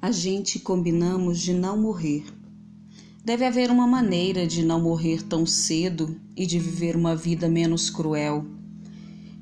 a 0.00 0.12
gente 0.12 0.60
combinamos 0.60 1.40
de 1.40 1.52
não 1.52 1.76
morrer. 1.76 2.24
Deve 3.24 3.44
haver 3.44 3.68
uma 3.68 3.86
maneira 3.86 4.46
de 4.46 4.64
não 4.64 4.80
morrer 4.80 5.22
tão 5.22 5.44
cedo 5.44 6.18
e 6.36 6.46
de 6.46 6.58
viver 6.58 6.94
uma 6.94 7.16
vida 7.16 7.48
menos 7.48 7.90
cruel. 7.90 8.46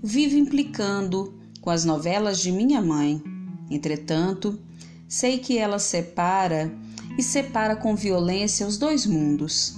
Vivo 0.03 0.37
implicando 0.37 1.34
com 1.61 1.69
as 1.69 1.84
novelas 1.84 2.41
de 2.41 2.51
minha 2.51 2.80
mãe. 2.80 3.23
Entretanto, 3.71 4.59
sei 5.07 5.39
que 5.39 5.59
ela 5.59 5.79
separa 5.79 6.75
e 7.19 7.23
separa 7.23 7.77
com 7.77 7.95
violência 7.95 8.66
os 8.66 8.79
dois 8.79 9.05
mundos. 9.05 9.75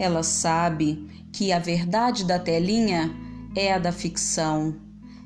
Ela 0.00 0.24
sabe 0.24 1.06
que 1.32 1.52
a 1.52 1.60
verdade 1.60 2.24
da 2.24 2.40
telinha 2.40 3.14
é 3.54 3.72
a 3.72 3.78
da 3.78 3.92
ficção. 3.92 4.74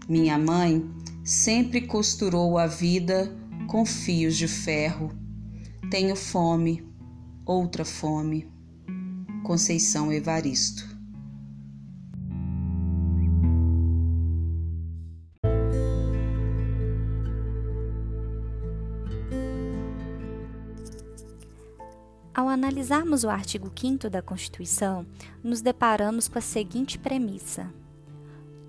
Minha 0.07 0.39
mãe 0.39 0.85
sempre 1.25 1.81
costurou 1.81 2.59
a 2.59 2.67
vida 2.67 3.42
com 3.73 3.87
fios 3.87 4.37
de 4.37 4.47
ferro. 4.47 5.11
Tenho 5.91 6.15
fome, 6.15 6.87
outra 7.47 7.87
fome. 7.87 8.47
Conceição 9.43 10.13
Evaristo. 10.13 10.87
Ao 22.35 22.47
analisarmos 22.47 23.25
o 23.25 23.31
artigo 23.31 23.73
5 23.75 24.11
da 24.11 24.21
Constituição, 24.21 25.07
nos 25.43 25.63
deparamos 25.63 26.29
com 26.29 26.39
a 26.39 26.43
seguinte 26.43 26.99
premissa: 26.99 27.73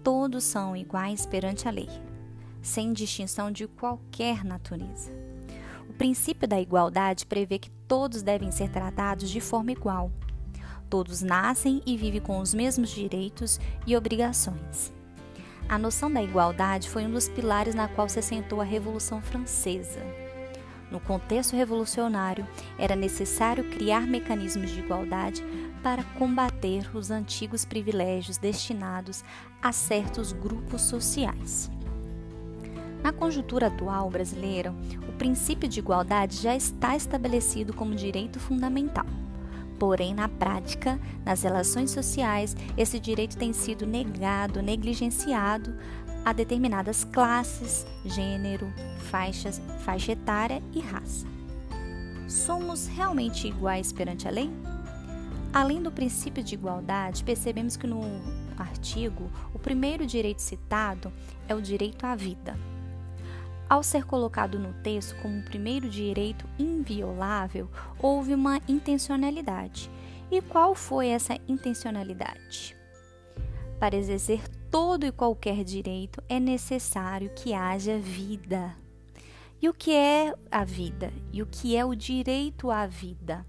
todos 0.02 0.46
são 0.46 0.78
iguais 0.78 1.26
perante 1.26 1.68
a 1.68 1.72
lei, 1.72 1.90
sem 2.64 2.94
distinção 2.94 3.52
de 3.52 3.68
qualquer 3.68 4.44
natureza. 4.44 5.12
O 5.88 5.94
princípio 5.94 6.48
da 6.48 6.60
igualdade 6.60 7.28
prevê 7.28 7.60
que 7.60 7.70
todos 7.88 8.24
devem 8.24 8.50
ser 8.50 8.70
tratados 8.72 9.30
de 9.30 9.40
forma 9.40 9.72
igual. 9.72 10.12
Todos 10.90 11.22
nascem 11.22 11.82
e 11.86 11.96
vivem 11.96 12.22
com 12.22 12.40
os 12.40 12.54
mesmos 12.54 12.90
direitos 12.90 13.60
e 13.86 13.96
obrigações. 13.96 14.92
A 15.68 15.78
noção 15.78 16.12
da 16.12 16.22
igualdade 16.22 16.90
foi 16.90 17.06
um 17.06 17.12
dos 17.12 17.30
pilares 17.30 17.76
na 17.76 17.88
qual 17.88 18.10
se 18.10 18.20
assentou 18.20 18.62
a 18.62 18.64
Revolução 18.64 19.22
Francesa. 19.22 20.02
No 20.92 21.00
contexto 21.00 21.56
revolucionário, 21.56 22.48
era 22.78 22.96
necessário 22.96 23.64
criar 23.72 24.02
mecanismos 24.06 24.70
de 24.70 24.80
igualdade 24.80 25.44
para 25.82 26.04
combater 26.04 26.96
os 26.96 27.10
antigos 27.10 27.66
privilégios 27.66 28.38
destinados 28.38 29.24
a 29.62 29.72
certos 29.72 30.32
grupos 30.32 30.84
sociais. 30.84 31.72
Na 33.04 33.12
conjuntura 33.12 33.68
atual 33.68 34.10
brasileira, 34.10 34.74
o 35.10 35.12
princípio 35.12 35.68
de 35.68 35.80
igualdade 35.80 36.38
já 36.38 36.56
está 36.56 36.96
estabelecido 36.96 37.74
como 37.74 37.94
direito 37.94 38.40
fundamental. 38.40 39.06
Porém, 39.78 40.14
na 40.14 40.30
prática, 40.30 40.98
nas 41.26 41.44
relações 41.44 41.92
sociais, 41.92 42.56
esse 42.78 43.02
direito 43.02 43.38
tem 43.38 43.52
sido 43.52 43.86
negado, 43.86 44.62
negligenciado 44.62 45.76
a 46.24 46.32
determinadas 46.32 47.04
classes, 47.04 47.86
gênero, 48.06 48.72
faixas, 49.12 49.62
faixa 49.80 50.14
etária 50.14 50.64
e 50.72 50.80
raça. 50.80 51.28
Somos 52.30 52.88
realmente 52.88 53.50
iguais 53.50 53.92
perante 53.92 54.30
a 54.30 54.32
lei? 54.32 54.50
Além 55.52 55.84
do 55.84 55.92
princípio 55.92 56.42
de 56.42 56.56
igualdade, 56.56 57.22
percebemos 57.26 57.76
que 57.76 57.86
no 57.86 58.02
artigo 58.58 59.30
o 59.54 59.60
primeiro 59.60 60.06
direito 60.06 60.42
citado 60.42 61.12
é 61.50 61.54
o 61.54 61.62
direito 61.62 62.06
à 62.06 62.16
vida. 62.16 62.58
Ao 63.74 63.82
ser 63.82 64.06
colocado 64.06 64.60
no 64.60 64.72
texto 64.72 65.20
como 65.20 65.40
o 65.40 65.44
primeiro 65.44 65.90
direito 65.90 66.48
inviolável, 66.60 67.68
houve 67.98 68.36
uma 68.36 68.62
intencionalidade. 68.68 69.90
E 70.30 70.44
qual 70.44 70.76
foi 70.76 71.08
essa 71.08 71.40
intencionalidade? 71.48 72.78
Para 73.80 73.96
exercer 73.96 74.48
todo 74.70 75.08
e 75.08 75.12
qualquer 75.12 75.64
direito 75.64 76.22
é 76.30 76.40
necessário 76.40 77.32
que 77.36 77.52
haja 77.56 77.98
vida. 77.98 78.76
E 79.60 79.68
o 79.68 79.74
que 79.74 79.92
é 79.92 80.36
a 80.52 80.64
vida? 80.64 81.12
E 81.32 81.42
o 81.42 81.48
que 81.48 81.76
é 81.76 81.84
o 81.84 81.96
direito 81.96 82.70
à 82.70 82.86
vida? 82.86 83.44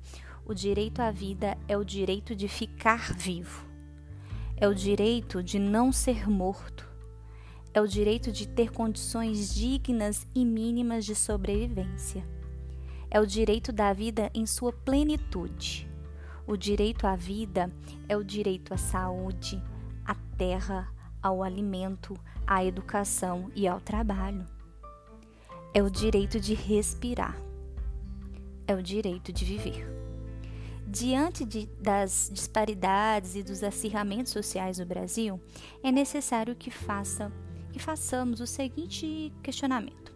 O 0.47 0.55
direito 0.55 1.01
à 1.01 1.11
vida 1.11 1.55
é 1.69 1.77
o 1.77 1.85
direito 1.85 2.35
de 2.35 2.49
ficar 2.49 3.13
vivo. 3.13 3.67
É 4.57 4.67
o 4.67 4.75
direito 4.75 5.43
de 5.43 5.59
não 5.59 5.93
ser 5.93 6.27
morto. 6.31 6.84
É 7.75 7.81
o 7.81 7.89
direito 7.89 8.31
de 8.31 8.47
ter 8.47 8.71
condições 8.71 9.53
dignas 9.53 10.29
e 10.33 10.45
mínimas 10.45 11.05
de 11.05 11.17
sobrevivência. 11.17 12.25
É 13.11 13.21
o 13.21 13.27
direito 13.27 13.73
da 13.73 13.93
vida 13.93 14.31
em 14.33 14.47
sua 14.47 14.73
plenitude. 14.73 15.91
O 16.47 16.57
direito 16.57 17.05
à 17.05 17.17
vida 17.17 17.69
é 18.09 18.17
o 18.17 18.23
direito 18.23 18.73
à 18.73 18.77
saúde, 18.77 19.61
à 20.05 20.15
terra, 20.37 20.89
ao 21.21 21.43
alimento, 21.43 22.17
à 22.47 22.65
educação 22.65 23.51
e 23.57 23.67
ao 23.67 23.81
trabalho. 23.81 24.47
É 25.73 25.83
o 25.83 25.91
direito 25.91 26.39
de 26.39 26.55
respirar. 26.55 27.37
É 28.69 28.75
o 28.75 28.83
direito 28.83 29.33
de 29.33 29.45
viver. 29.45 29.85
Diante 30.87 31.45
de, 31.45 31.67
das 31.81 32.31
disparidades 32.33 33.35
e 33.35 33.43
dos 33.43 33.65
acirramentos 33.65 34.31
sociais 34.33 34.79
no 34.79 34.87
Brasil, 34.87 35.41
é 35.83 35.91
necessário 35.91 36.55
que, 36.55 36.71
faça, 36.71 37.33
que 37.75 37.81
façamos 37.81 38.41
o 38.41 38.47
seguinte 38.47 39.33
questionamento: 39.43 40.15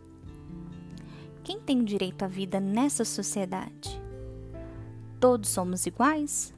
Quem 1.43 1.59
tem 1.59 1.83
direito 1.83 2.23
à 2.23 2.29
vida 2.29 2.61
nessa 2.61 3.05
sociedade? 3.05 4.01
Todos 5.19 5.51
somos 5.51 5.85
iguais? 5.85 6.55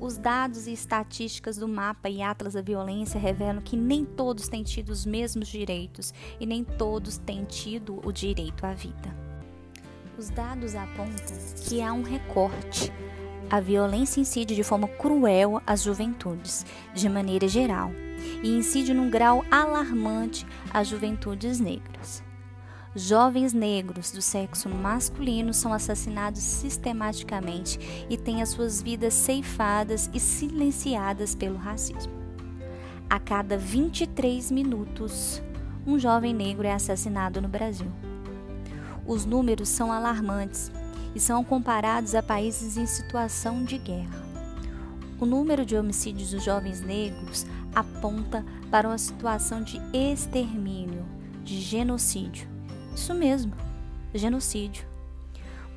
Os 0.00 0.16
dados 0.16 0.68
e 0.68 0.72
estatísticas 0.72 1.56
do 1.56 1.66
mapa 1.66 2.08
e 2.08 2.22
Atlas 2.22 2.54
da 2.54 2.62
Violência 2.62 3.18
revelam 3.18 3.60
que 3.60 3.76
nem 3.76 4.04
todos 4.04 4.46
têm 4.46 4.62
tido 4.62 4.90
os 4.90 5.04
mesmos 5.04 5.48
direitos 5.48 6.14
e 6.38 6.46
nem 6.46 6.62
todos 6.62 7.18
têm 7.18 7.44
tido 7.44 8.00
o 8.06 8.12
direito 8.12 8.64
à 8.64 8.72
vida. 8.72 9.12
Os 10.16 10.30
dados 10.30 10.76
apontam 10.76 11.36
que 11.66 11.82
há 11.82 11.92
um 11.92 12.02
recorte. 12.02 12.92
A 13.50 13.58
violência 13.58 14.20
incide 14.20 14.54
de 14.54 14.62
forma 14.62 14.86
cruel 14.86 15.60
às 15.66 15.82
juventudes, 15.82 16.64
de 16.94 17.08
maneira 17.08 17.48
geral, 17.48 17.90
e 18.42 18.56
incide 18.56 18.92
num 18.92 19.10
grau 19.10 19.44
alarmante 19.50 20.46
às 20.72 20.88
juventudes 20.88 21.60
negras. 21.60 22.22
Jovens 22.94 23.52
negros 23.52 24.10
do 24.10 24.20
sexo 24.20 24.68
masculino 24.68 25.52
são 25.52 25.72
assassinados 25.72 26.42
sistematicamente 26.42 27.78
e 28.08 28.16
têm 28.16 28.42
as 28.42 28.48
suas 28.48 28.82
vidas 28.82 29.14
ceifadas 29.14 30.10
e 30.12 30.18
silenciadas 30.18 31.34
pelo 31.34 31.56
racismo. 31.56 32.12
A 33.08 33.18
cada 33.18 33.56
23 33.56 34.50
minutos, 34.50 35.42
um 35.86 35.98
jovem 35.98 36.34
negro 36.34 36.66
é 36.66 36.72
assassinado 36.72 37.40
no 37.40 37.48
Brasil. 37.48 37.90
Os 39.06 39.24
números 39.24 39.68
são 39.68 39.92
alarmantes 39.92 40.70
e 41.14 41.20
são 41.20 41.42
comparados 41.42 42.14
a 42.14 42.22
países 42.22 42.76
em 42.76 42.84
situação 42.84 43.64
de 43.64 43.78
guerra. 43.78 44.26
O 45.18 45.24
número 45.24 45.64
de 45.64 45.76
homicídios 45.76 46.30
dos 46.30 46.44
jovens 46.44 46.80
negros 46.80 47.46
aponta 47.74 48.44
para 48.70 48.88
uma 48.88 48.98
situação 48.98 49.62
de 49.62 49.80
extermínio, 49.92 51.04
de 51.44 51.60
genocídio 51.60 52.58
isso 52.98 53.14
mesmo, 53.14 53.52
genocídio. 54.12 54.84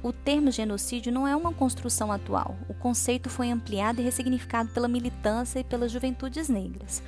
O 0.01 0.11
termo 0.11 0.49
genocídio 0.49 1.11
não 1.11 1.27
é 1.27 1.35
uma 1.35 1.53
construção 1.53 2.11
atual. 2.11 2.57
O 2.67 2.73
conceito 2.73 3.29
foi 3.29 3.51
ampliado 3.51 4.01
e 4.01 4.03
ressignificado 4.03 4.69
pela 4.69 4.87
militância 4.87 5.59
e 5.59 5.63
pelas 5.63 5.91
juventudes 5.91 6.49
negras. 6.49 7.03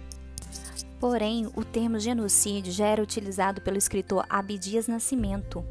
Porém, 0.99 1.49
o 1.55 1.65
termo 1.65 1.99
genocídio 1.99 2.71
já 2.71 2.85
era 2.85 3.01
utilizado 3.01 3.59
pelo 3.59 3.75
escritor 3.75 4.23
Abdias 4.29 4.87
Nascimento 4.87 5.65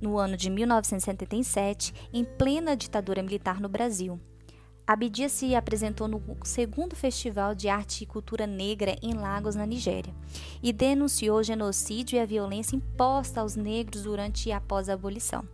no 0.00 0.16
ano 0.16 0.34
de 0.34 0.48
1977, 0.48 1.92
em 2.10 2.24
plena 2.24 2.74
ditadura 2.74 3.22
militar 3.22 3.60
no 3.60 3.68
Brasil. 3.68 4.18
Abdias 4.90 5.30
se 5.30 5.54
apresentou 5.54 6.08
no 6.08 6.20
segundo 6.42 6.96
Festival 6.96 7.54
de 7.54 7.68
Arte 7.68 8.02
e 8.02 8.06
Cultura 8.06 8.44
Negra 8.44 8.96
em 9.00 9.14
Lagos, 9.14 9.54
na 9.54 9.64
Nigéria, 9.64 10.12
e 10.60 10.72
denunciou 10.72 11.38
o 11.38 11.42
genocídio 11.44 12.16
e 12.16 12.18
a 12.18 12.26
violência 12.26 12.74
imposta 12.74 13.40
aos 13.40 13.54
negros 13.54 14.02
durante 14.02 14.48
e 14.48 14.52
após 14.52 14.88
a 14.88 14.94
abolição. 14.94 15.48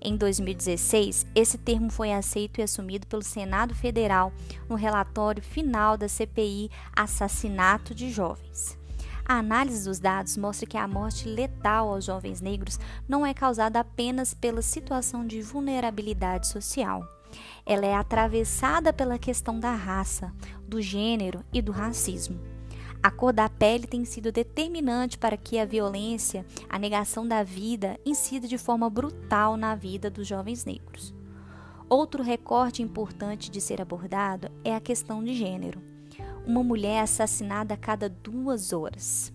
Em 0.00 0.16
2016, 0.16 1.26
esse 1.34 1.58
termo 1.58 1.90
foi 1.90 2.12
aceito 2.12 2.60
e 2.60 2.62
assumido 2.62 3.08
pelo 3.08 3.24
Senado 3.24 3.74
Federal 3.74 4.32
no 4.68 4.76
relatório 4.76 5.42
final 5.42 5.98
da 5.98 6.06
CPI 6.06 6.70
Assassinato 6.94 7.92
de 7.92 8.08
Jovens. 8.08 8.78
A 9.24 9.38
análise 9.38 9.84
dos 9.84 9.98
dados 9.98 10.36
mostra 10.36 10.68
que 10.68 10.76
a 10.76 10.86
morte 10.86 11.26
letal 11.26 11.88
aos 11.88 12.04
jovens 12.04 12.40
negros 12.40 12.78
não 13.08 13.26
é 13.26 13.34
causada 13.34 13.80
apenas 13.80 14.32
pela 14.32 14.62
situação 14.62 15.26
de 15.26 15.42
vulnerabilidade 15.42 16.46
social 16.46 17.02
ela 17.64 17.86
é 17.86 17.94
atravessada 17.94 18.92
pela 18.92 19.18
questão 19.18 19.58
da 19.58 19.74
raça, 19.74 20.32
do 20.66 20.80
gênero 20.80 21.44
e 21.52 21.62
do 21.62 21.72
racismo. 21.72 22.38
A 23.02 23.10
cor 23.10 23.32
da 23.32 23.48
pele 23.48 23.86
tem 23.86 24.04
sido 24.04 24.30
determinante 24.30 25.16
para 25.16 25.36
que 25.36 25.58
a 25.58 25.64
violência, 25.64 26.44
a 26.68 26.78
negação 26.78 27.26
da 27.26 27.42
vida, 27.42 27.98
incida 28.04 28.46
de 28.46 28.58
forma 28.58 28.90
brutal 28.90 29.56
na 29.56 29.74
vida 29.74 30.10
dos 30.10 30.26
jovens 30.26 30.66
negros. 30.66 31.14
Outro 31.88 32.22
recorte 32.22 32.82
importante 32.82 33.50
de 33.50 33.60
ser 33.60 33.80
abordado 33.80 34.50
é 34.62 34.74
a 34.74 34.80
questão 34.80 35.24
de 35.24 35.34
gênero. 35.34 35.82
Uma 36.46 36.62
mulher 36.62 36.96
é 36.96 37.00
assassinada 37.00 37.74
a 37.74 37.76
cada 37.76 38.08
duas 38.08 38.72
horas. 38.72 39.32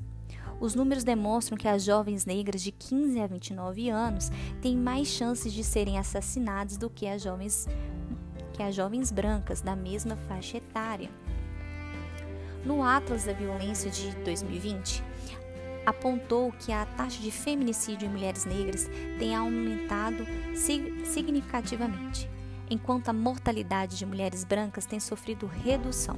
Os 0.60 0.74
números 0.74 1.04
demonstram 1.04 1.57
que 1.57 1.68
as 1.68 1.84
jovens 1.84 2.25
negras 2.25 2.62
de 2.62 2.72
15 2.72 3.19
a 3.19 3.28
29 3.28 3.90
anos 3.90 4.31
têm 4.62 4.78
mais 4.78 5.07
chances 5.07 5.52
de 5.52 5.63
serem 5.63 5.98
assassinadas 5.98 6.78
do 6.78 6.90
que 6.90 7.07
as 7.07 7.22
jovens, 7.22 7.68
que 8.54 8.63
as 8.63 8.74
jovens 8.74 9.12
brancas 9.12 9.62
da 9.62 9.75
mesma 9.75 10.16
faixa 10.16 10.57
etária. 10.57 11.10
No 12.66 12.84
Atlas 12.84 13.25
da 13.25 13.34
Violência 13.34 13.92
de 13.92 14.16
2020, 14.24 15.04
apontou 15.86 16.52
que 16.52 16.72
a 16.72 16.86
taxa 16.86 17.22
de 17.22 17.30
feminicídio 17.30 18.08
em 18.08 18.12
mulheres 18.12 18.46
negras 18.46 18.90
tem 19.19 19.36
aumentado 19.36 20.25
significativamente, 20.56 22.30
enquanto 22.69 23.10
a 23.10 23.13
mortalidade 23.13 23.98
de 23.98 24.06
mulheres 24.06 24.44
brancas 24.44 24.86
tem 24.86 25.00
sofrido 25.00 25.46
redução. 25.46 26.18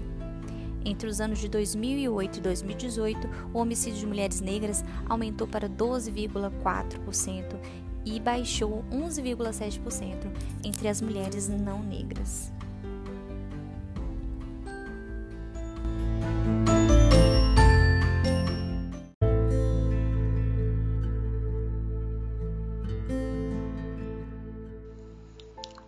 Entre 0.86 1.10
os 1.10 1.20
anos 1.20 1.40
de 1.40 1.50
2008 1.50 2.38
e 2.38 2.42
2018, 2.42 3.30
o 3.54 3.60
homicídio 3.60 4.00
de 4.00 4.08
mulheres 4.08 4.42
negras 4.42 4.84
aumentou 5.08 5.48
para 5.48 5.70
12,4% 5.70 7.56
e 8.06 8.20
baixou 8.20 8.86
11,7% 8.92 10.32
entre 10.64 10.88
as 10.88 11.02
mulheres 11.02 11.50
não 11.50 11.84
negras. 11.84 12.54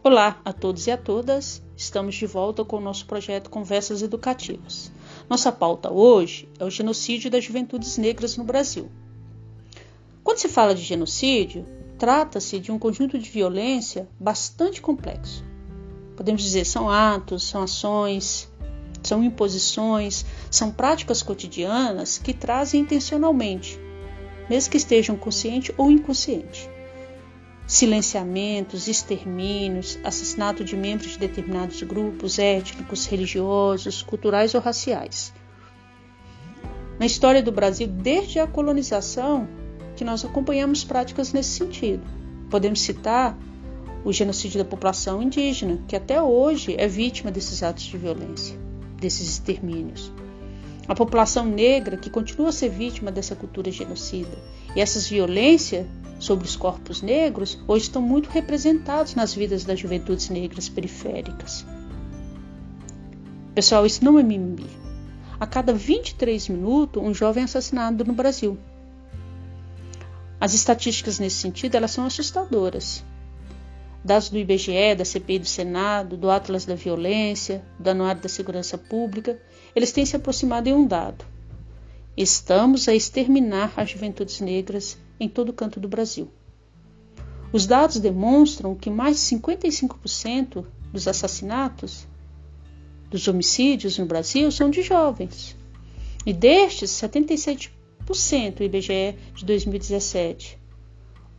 Olá 0.02 0.42
a 0.44 0.52
todos 0.52 0.88
e 0.88 0.92
a 0.92 0.98
todas, 0.98 1.62
estamos 1.80 2.16
de 2.16 2.26
volta 2.26 2.66
com 2.66 2.76
o 2.76 2.82
nosso 2.82 3.06
projeto 3.06 3.50
Conversas 3.50 4.02
Educativas. 4.02 4.92
Nossa 5.30 5.50
pauta 5.50 5.90
hoje 5.90 6.50
é 6.60 6.66
o 6.66 6.70
genocídio 6.70 7.32
das 7.32 7.46
juventudes 7.46 7.98
negras 7.98 8.36
no 8.36 8.44
Brasil. 8.44 8.92
Quando 10.22 10.40
se 10.40 10.50
fala 10.50 10.76
de 10.76 10.82
genocídio, 10.82 11.66
trata-se 11.98 12.60
de 12.60 12.70
um 12.70 12.78
conjunto 12.78 13.18
de 13.18 13.30
violência 13.30 14.10
bastante 14.20 14.82
complexo. 14.82 15.42
Podemos 16.18 16.42
dizer, 16.42 16.66
são 16.66 16.90
atos, 16.90 17.48
são 17.48 17.64
ações, 17.64 18.52
são 19.02 19.24
imposições, 19.24 20.26
são 20.52 20.72
práticas 20.72 21.24
cotidianas 21.24 22.18
que 22.18 22.34
trazem 22.34 22.82
intencionalmente, 22.82 23.80
mesmo 24.50 24.70
que 24.70 24.78
estejam 24.78 25.16
consciente 25.16 25.74
ou 25.78 25.90
inconsciente 25.90 26.70
silenciamentos, 27.70 28.88
extermínios, 28.88 30.00
assassinato 30.04 30.64
de 30.64 30.76
membros 30.76 31.12
de 31.12 31.20
determinados 31.20 31.84
grupos 31.84 32.40
étnicos, 32.40 33.06
religiosos, 33.06 34.02
culturais 34.02 34.56
ou 34.56 34.60
raciais. 34.60 35.32
Na 37.00 37.06
história 37.06 37.44
do 37.44 37.52
Brasil, 37.52 37.86
desde 37.86 38.40
a 38.40 38.48
colonização, 38.48 39.48
que 39.96 40.04
nós 40.04 40.26
acompanhamos 40.26 40.84
práticas 40.84 41.32
nesse 41.32 41.52
sentido. 41.52 42.02
Podemos 42.50 42.82
citar 42.82 43.38
o 44.04 44.12
genocídio 44.12 44.58
da 44.58 44.66
população 44.66 45.22
indígena, 45.22 45.80
que 45.88 45.96
até 45.96 46.20
hoje 46.20 46.74
é 46.76 46.88
vítima 46.88 47.30
desses 47.30 47.62
atos 47.62 47.84
de 47.84 48.00
violência, 48.00 48.58
desses 49.00 49.30
extermínios. 49.30 50.12
A 50.88 50.96
população 50.96 51.46
negra, 51.46 51.98
que 51.98 52.10
continua 52.10 52.50
a 52.50 52.52
ser 52.52 52.70
vítima 52.70 53.12
dessa 53.12 53.36
cultura 53.36 53.70
genocida. 53.70 54.36
E 54.76 54.82
essas 54.82 55.08
violências 55.08 55.86
sobre 56.20 56.46
os 56.46 56.56
corpos 56.56 57.02
negros 57.02 57.58
hoje 57.68 57.86
estão 57.86 58.02
muito 58.02 58.30
representados 58.30 59.16
nas 59.16 59.34
vidas 59.34 59.64
das 59.64 59.80
juventudes 59.80 60.30
negras 60.30 60.68
periféricas. 60.68 61.66
Pessoal, 63.56 63.86
isso 63.86 64.04
não 64.04 64.20
é 64.20 64.24
mimimi. 64.24 64.70
A 65.40 65.48
cada 65.48 65.74
23 65.74 66.50
minutos, 66.50 67.02
um 67.02 67.14
jovem 67.14 67.42
é 67.42 67.46
assassinado 67.46 68.04
no 68.04 68.14
Brasil. 68.14 68.58
As 70.40 70.54
estatísticas 70.54 71.18
nesse 71.20 71.38
sentido 71.38 71.76
elas 71.76 71.92
são 71.92 72.06
assustadoras. 72.06 73.04
Dados 74.04 74.30
do 74.30 74.38
IBGE, 74.38 74.96
da 74.98 75.04
CPI 75.04 75.40
do 75.40 75.46
Senado, 75.46 76.16
do 76.16 76.30
Atlas 76.30 76.66
da 76.66 76.76
Violência, 76.76 77.62
do 77.78 77.90
Anuário 77.90 78.22
da 78.22 78.30
Segurança 78.30 78.78
Pública, 78.78 79.38
eles 79.76 79.92
têm 79.92 80.06
se 80.06 80.16
aproximado 80.16 80.70
em 80.70 80.74
um 80.74 80.88
dado. 80.88 81.26
Estamos 82.16 82.88
a 82.88 82.96
exterminar 82.96 83.74
as 83.76 83.90
juventudes 83.90 84.40
negras 84.40 84.98
em 85.20 85.28
todo 85.28 85.54
canto 85.54 85.80
do 85.80 85.88
Brasil. 85.88 86.30
Os 87.52 87.66
dados 87.66 88.00
demonstram 88.00 88.76
que 88.76 88.90
mais 88.90 89.18
de 89.18 89.38
55% 89.38 90.66
dos 90.92 91.08
assassinatos, 91.08 92.08
dos 93.10 93.28
homicídios 93.28 93.98
no 93.98 94.06
Brasil 94.06 94.52
são 94.52 94.70
de 94.70 94.84
jovens. 94.84 95.58
E 96.26 96.32
destes, 96.32 96.92
77% 96.92 97.70
o 98.60 98.64
IBGE 98.64 99.16
de 99.36 99.46
2017. 99.46 100.60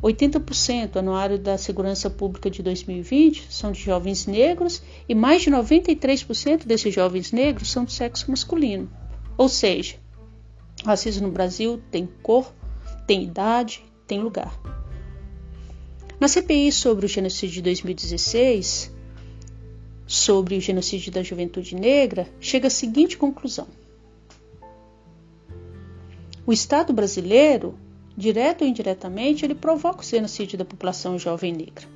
80% 0.02 0.96
anuário 0.96 1.38
da 1.38 1.58
Segurança 1.58 2.08
Pública 2.08 2.50
de 2.50 2.62
2020 2.62 3.52
são 3.52 3.70
de 3.70 3.80
jovens 3.80 4.26
negros 4.26 4.82
e 5.08 5.14
mais 5.14 5.42
de 5.42 5.50
93% 5.50 6.64
desses 6.64 6.94
jovens 6.94 7.32
negros 7.32 7.70
são 7.70 7.84
do 7.84 7.90
sexo 7.90 8.30
masculino. 8.30 8.90
Ou 9.36 9.48
seja, 9.48 9.96
o 10.82 10.86
racismo 10.86 11.26
no 11.26 11.32
Brasil 11.32 11.82
tem 11.90 12.08
cor, 12.22 12.50
tem 13.10 13.24
idade, 13.24 13.82
tem 14.06 14.20
lugar. 14.20 14.56
Na 16.20 16.28
CPI 16.28 16.70
sobre 16.70 17.06
o 17.06 17.08
genocídio 17.08 17.54
de 17.54 17.62
2016, 17.62 18.94
sobre 20.06 20.56
o 20.56 20.60
genocídio 20.60 21.10
da 21.10 21.20
juventude 21.20 21.74
negra, 21.74 22.28
chega 22.38 22.68
a 22.68 22.70
seguinte 22.70 23.18
conclusão: 23.18 23.66
o 26.46 26.52
Estado 26.52 26.92
brasileiro, 26.92 27.76
direto 28.16 28.62
ou 28.62 28.68
indiretamente, 28.68 29.44
ele 29.44 29.56
provoca 29.56 30.02
o 30.02 30.04
genocídio 30.04 30.56
da 30.56 30.64
população 30.64 31.18
jovem 31.18 31.52
negra. 31.52 31.88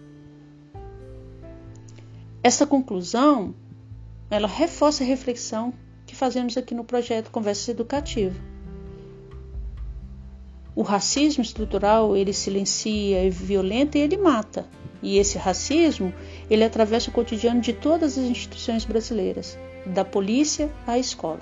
Essa 2.42 2.66
conclusão, 2.66 3.54
ela 4.28 4.48
reforça 4.48 5.04
a 5.04 5.06
reflexão 5.06 5.72
que 6.04 6.16
fazemos 6.16 6.56
aqui 6.56 6.74
no 6.74 6.82
projeto 6.82 7.30
Conversas 7.30 7.68
Educativas 7.68 8.53
o 10.76 10.82
racismo 10.82 11.42
estrutural, 11.42 12.16
ele 12.16 12.32
silencia, 12.32 13.24
é 13.24 13.30
violento 13.30 13.96
e 13.96 14.00
ele 14.00 14.16
mata. 14.16 14.66
E 15.02 15.18
esse 15.18 15.38
racismo, 15.38 16.12
ele 16.50 16.64
atravessa 16.64 17.10
o 17.10 17.12
cotidiano 17.12 17.60
de 17.60 17.72
todas 17.72 18.18
as 18.18 18.24
instituições 18.24 18.84
brasileiras, 18.84 19.58
da 19.86 20.04
polícia 20.04 20.70
à 20.86 20.98
escola. 20.98 21.40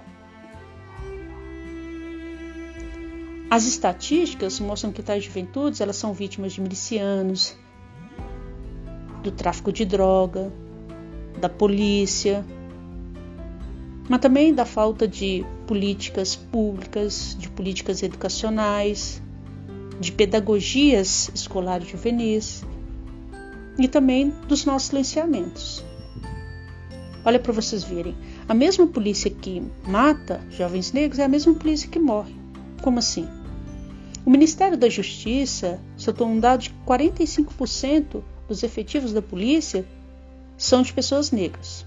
As 3.49 3.65
estatísticas 3.65 4.59
mostram 4.61 4.93
que 4.93 5.03
tais 5.03 5.25
juventudes 5.25 5.81
elas 5.81 5.97
são 5.97 6.13
vítimas 6.13 6.55
de 6.55 6.61
milicianos, 6.61 7.57
do 9.23 9.31
tráfico 9.31 9.73
de 9.73 9.85
droga, 9.85 10.53
da 11.41 11.49
polícia, 11.49 12.45
mas 14.09 14.21
também 14.21 14.53
da 14.53 14.65
falta 14.65 15.07
de 15.07 15.45
políticas 15.67 16.35
públicas, 16.35 17.37
de 17.39 17.49
políticas 17.49 18.03
educacionais, 18.03 19.22
de 20.03 20.11
pedagogias 20.11 21.31
escolares 21.33 21.89
juvenis 21.89 22.65
e 23.79 23.87
também 23.87 24.31
dos 24.49 24.65
nossos 24.65 24.89
silenciamentos. 24.89 25.85
Olha 27.25 27.39
para 27.39 27.53
vocês 27.53 27.85
verem, 27.85 28.17
a 28.49 28.53
mesma 28.53 28.85
polícia 28.87 29.31
que 29.31 29.63
mata 29.87 30.45
jovens 30.51 30.93
negros 30.93 31.21
é 31.21 31.25
a 31.25 31.29
mesma 31.29 31.55
polícia 31.55 31.89
que 31.89 32.01
morre. 32.01 32.35
Como 32.83 32.99
assim? 32.99 33.29
O 34.27 34.31
Ministério 34.31 34.77
da 34.77 34.89
Justiça 34.89 35.81
soltou 35.97 36.27
um 36.27 36.41
dado 36.41 36.63
de 36.63 36.75
45% 36.85 38.23
dos 38.49 38.65
efetivos 38.65 39.13
da 39.13 39.23
polícia 39.23 39.87
são 40.59 40.83
de 40.83 40.93
pessoas 40.93 41.31
negras. 41.31 41.87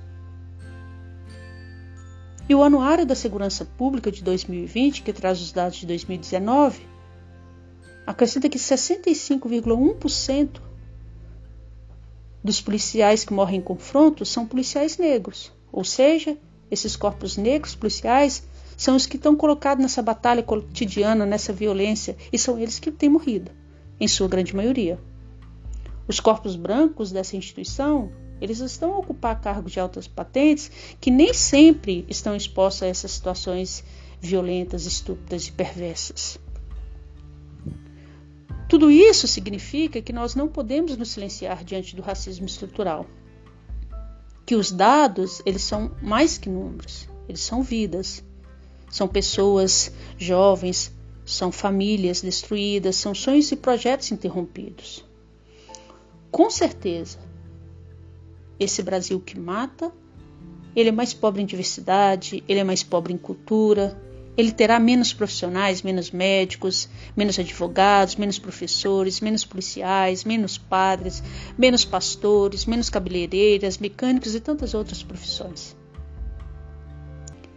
E 2.48 2.56
o 2.56 2.64
Anuário 2.64 3.06
da 3.06 3.16
Segurança 3.16 3.66
Pública 3.66 4.10
de 4.10 4.24
2020, 4.24 5.02
que 5.02 5.12
traz 5.12 5.42
os 5.42 5.52
dados 5.52 5.80
de 5.80 5.86
2019, 5.86 6.95
acrescenta 8.06 8.50
que 8.50 8.60
65,1% 8.60 10.62
dos 12.44 12.62
policiais 12.62 13.26
que 13.26 13.34
morrem 13.34 13.60
em 13.60 13.64
confronto 13.64 14.26
são 14.26 14.46
policiais 14.46 14.98
negros. 14.98 15.52
Ou 15.72 15.84
seja, 15.84 16.38
esses 16.70 16.96
corpos 16.96 17.38
negros 17.38 17.76
policiais 17.76 18.44
são 18.78 18.96
os 18.96 19.06
que 19.06 19.16
estão 19.16 19.36
colocados 19.36 19.82
nessa 19.82 20.02
batalha 20.02 20.44
cotidiana, 20.44 21.26
nessa 21.26 21.52
violência, 21.52 22.16
e 22.32 22.38
são 22.38 22.60
eles 22.60 22.78
que 22.78 22.92
têm 22.92 23.10
morrido, 23.10 23.52
em 24.00 24.08
sua 24.08 24.28
grande 24.28 24.56
maioria. 24.56 25.00
Os 26.08 26.20
corpos 26.20 26.56
brancos 26.56 27.12
dessa 27.12 27.36
instituição 27.36 28.12
eles 28.40 28.60
estão 28.60 28.94
a 28.94 29.00
ocupar 29.00 29.40
cargos 29.40 29.72
de 29.72 29.80
altas 29.80 30.08
patentes 30.08 30.70
que 31.00 31.10
nem 31.10 31.34
sempre 31.34 32.06
estão 32.10 32.36
expostos 32.36 32.84
a 32.84 32.88
essas 32.88 33.12
situações 33.12 33.84
violentas, 34.20 34.86
estúpidas 34.86 35.48
e 35.48 35.52
perversas. 35.52 36.38
Tudo 38.68 38.90
isso 38.90 39.28
significa 39.28 40.02
que 40.02 40.12
nós 40.12 40.34
não 40.34 40.48
podemos 40.48 40.98
nos 40.98 41.10
silenciar 41.10 41.64
diante 41.64 41.96
do 41.96 42.02
racismo 42.02 42.46
estrutural. 42.46 43.06
Que 44.46 44.56
os 44.56 44.72
dados, 44.72 45.42
eles 45.46 45.64
são 45.64 45.92
mais 46.02 46.38
que 46.38 46.50
números, 46.50 47.08
eles 47.28 47.42
são 47.42 47.62
vidas. 47.62 48.24
São 48.90 49.08
pessoas 49.08 49.92
jovens, 50.18 50.92
são 51.26 51.52
famílias 51.52 52.22
destruídas, 52.22 52.96
são 52.96 53.14
sonhos 53.14 53.52
e 53.52 53.56
projetos 53.56 54.12
interrompidos. 54.12 55.04
Com 56.32 56.50
certeza, 56.50 57.20
esse 58.60 58.82
Brasil 58.82 59.20
que 59.20 59.40
mata, 59.40 59.92
ele 60.76 60.90
é 60.90 60.92
mais 60.92 61.14
pobre 61.14 61.42
em 61.42 61.46
diversidade, 61.46 62.44
ele 62.48 62.60
é 62.60 62.64
mais 62.64 62.84
pobre 62.84 63.14
em 63.14 63.18
cultura, 63.18 64.00
ele 64.38 64.52
terá 64.52 64.80
menos 64.80 65.14
profissionais, 65.14 65.82
menos 65.82 66.12
médicos, 66.12 66.90
menos 67.16 67.40
advogados, 67.40 68.16
menos 68.16 68.38
professores, 68.38 69.22
menos 69.22 69.46
policiais, 69.46 70.26
menos 70.26 70.58
padres, 70.58 71.24
menos 71.58 71.86
pastores, 71.86 72.66
menos 72.66 72.90
cabeleireiras, 72.90 73.78
mecânicos 73.78 74.36
e 74.36 74.40
tantas 74.40 74.74
outras 74.74 75.02
profissões. 75.02 75.76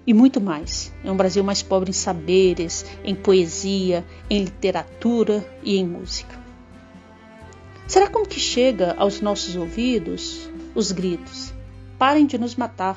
E 0.06 0.14
muito 0.14 0.40
mais. 0.40 0.92
É 1.04 1.10
um 1.10 1.16
Brasil 1.16 1.44
mais 1.44 1.62
pobre 1.62 1.90
em 1.90 1.92
saberes, 1.92 2.86
em 3.04 3.14
poesia, 3.14 4.06
em 4.30 4.44
literatura 4.44 5.46
e 5.62 5.76
em 5.76 5.86
música. 5.86 6.38
Será 7.86 8.08
como 8.08 8.26
que 8.26 8.38
chega 8.38 8.94
aos 8.98 9.20
nossos 9.20 9.56
ouvidos 9.56 10.48
os 10.74 10.92
gritos: 10.92 11.52
parem 11.98 12.24
de 12.24 12.38
nos 12.38 12.54
matar, 12.54 12.96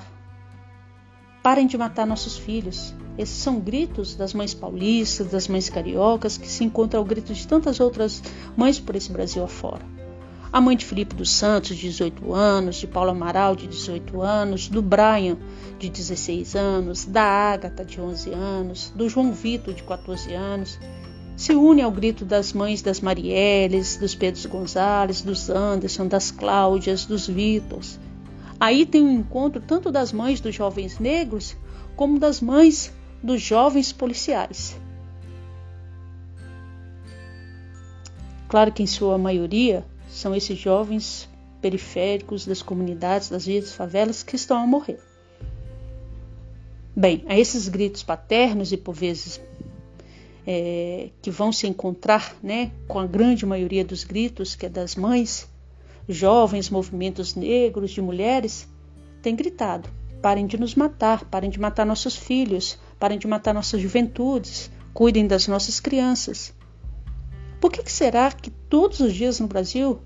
parem 1.44 1.68
de 1.68 1.78
matar 1.78 2.06
nossos 2.06 2.38
filhos, 2.38 2.94
esses 3.18 3.36
são 3.36 3.60
gritos 3.60 4.16
das 4.16 4.34
mães 4.34 4.54
paulistas, 4.54 5.28
das 5.28 5.48
mães 5.48 5.70
cariocas, 5.70 6.38
que 6.38 6.48
se 6.48 6.64
encontram 6.64 7.00
ao 7.00 7.06
grito 7.06 7.34
de 7.34 7.48
tantas 7.48 7.80
outras 7.80 8.24
mães 8.56 8.80
por 8.80 8.96
esse 8.96 9.12
Brasil 9.12 9.44
afora. 9.44 9.86
A 10.52 10.60
mãe 10.60 10.76
de 10.76 10.86
Felipe 10.86 11.16
dos 11.16 11.32
Santos, 11.32 11.78
de 11.78 11.88
18 11.88 12.34
anos, 12.34 12.76
de 12.76 12.86
Paulo 12.86 13.12
Amaral, 13.12 13.56
de 13.56 13.68
18 13.68 14.22
anos, 14.22 14.68
do 14.68 14.82
Brian, 14.82 15.38
de 15.80 15.90
16 15.90 16.56
anos, 16.56 17.06
da 17.06 17.24
Ágata, 17.24 17.86
de 17.86 18.02
11 18.02 18.32
anos, 18.32 18.92
do 18.96 19.08
João 19.08 19.32
Vitor, 19.32 19.74
de 19.74 19.84
14 19.84 20.34
anos, 20.34 20.78
se 21.38 21.54
une 21.54 21.82
ao 21.82 21.90
grito 21.90 22.26
das 22.26 22.54
mães 22.54 22.82
das 22.82 23.00
Marielles, 23.00 23.98
dos 23.98 24.14
Pedros 24.14 24.46
Gonzalez, 24.46 25.22
dos 25.22 25.50
Anderson, 25.50 26.08
das 26.08 26.32
Cláudias, 26.32 27.06
dos 27.06 27.28
Vítors. 27.28 27.98
Aí 28.62 28.86
tem 28.86 29.02
um 29.02 29.12
encontro 29.12 29.60
tanto 29.60 29.92
das 29.92 30.14
mães 30.14 30.40
dos 30.40 30.54
jovens 30.54 31.00
negros 31.00 31.58
como 31.96 32.20
das 32.20 32.40
mães 32.40 32.94
dos 33.24 33.42
jovens 33.42 33.92
policiais. 33.92 34.80
Claro 38.48 38.72
que 38.72 38.84
em 38.84 38.86
sua 38.86 39.18
maioria 39.18 39.84
são 40.08 40.36
esses 40.36 40.60
jovens 40.60 41.28
periféricos 41.60 42.46
das 42.46 42.62
comunidades, 42.62 43.30
das 43.30 43.48
vias 43.48 43.74
favelas 43.74 44.22
que 44.22 44.36
estão 44.36 44.58
a 44.58 44.68
morrer. 44.68 45.00
Bem, 46.96 47.26
a 47.28 47.36
esses 47.40 47.68
gritos 47.68 48.04
paternos 48.04 48.72
e 48.72 48.78
por 48.78 48.94
vezes 48.94 49.42
é, 50.46 51.10
que 51.20 51.32
vão 51.32 51.52
se 51.52 51.66
encontrar 51.66 52.36
né, 52.44 52.70
com 52.88 53.00
a 53.00 53.08
grande 53.08 53.44
maioria 53.44 53.84
dos 53.84 54.04
gritos, 54.04 54.54
que 54.54 54.68
é 54.68 54.70
das 54.70 54.96
mães, 54.96 55.50
jovens, 56.08 56.70
movimentos 56.70 57.36
negros, 57.36 57.92
de 57.92 58.02
mulheres, 58.02 58.68
têm 59.22 59.36
gritado: 59.36 59.90
parem 60.22 60.46
de 60.46 60.58
nos 60.58 60.76
matar, 60.76 61.26
parem 61.26 61.50
de 61.50 61.60
matar 61.60 61.86
nossos 61.86 62.16
filhos, 62.16 62.78
parem 63.00 63.18
de 63.18 63.28
matar 63.28 63.54
nossas 63.54 63.82
juventudes, 63.82 64.72
cuidem 64.94 65.28
das 65.28 65.48
nossas 65.48 65.80
crianças. 65.80 66.54
Por 67.60 67.72
que, 67.72 67.84
que 67.84 67.92
será 67.92 68.32
que 68.32 68.50
todos 68.50 69.00
os 69.00 69.14
dias 69.14 69.40
no 69.40 69.48
Brasil 69.48 70.00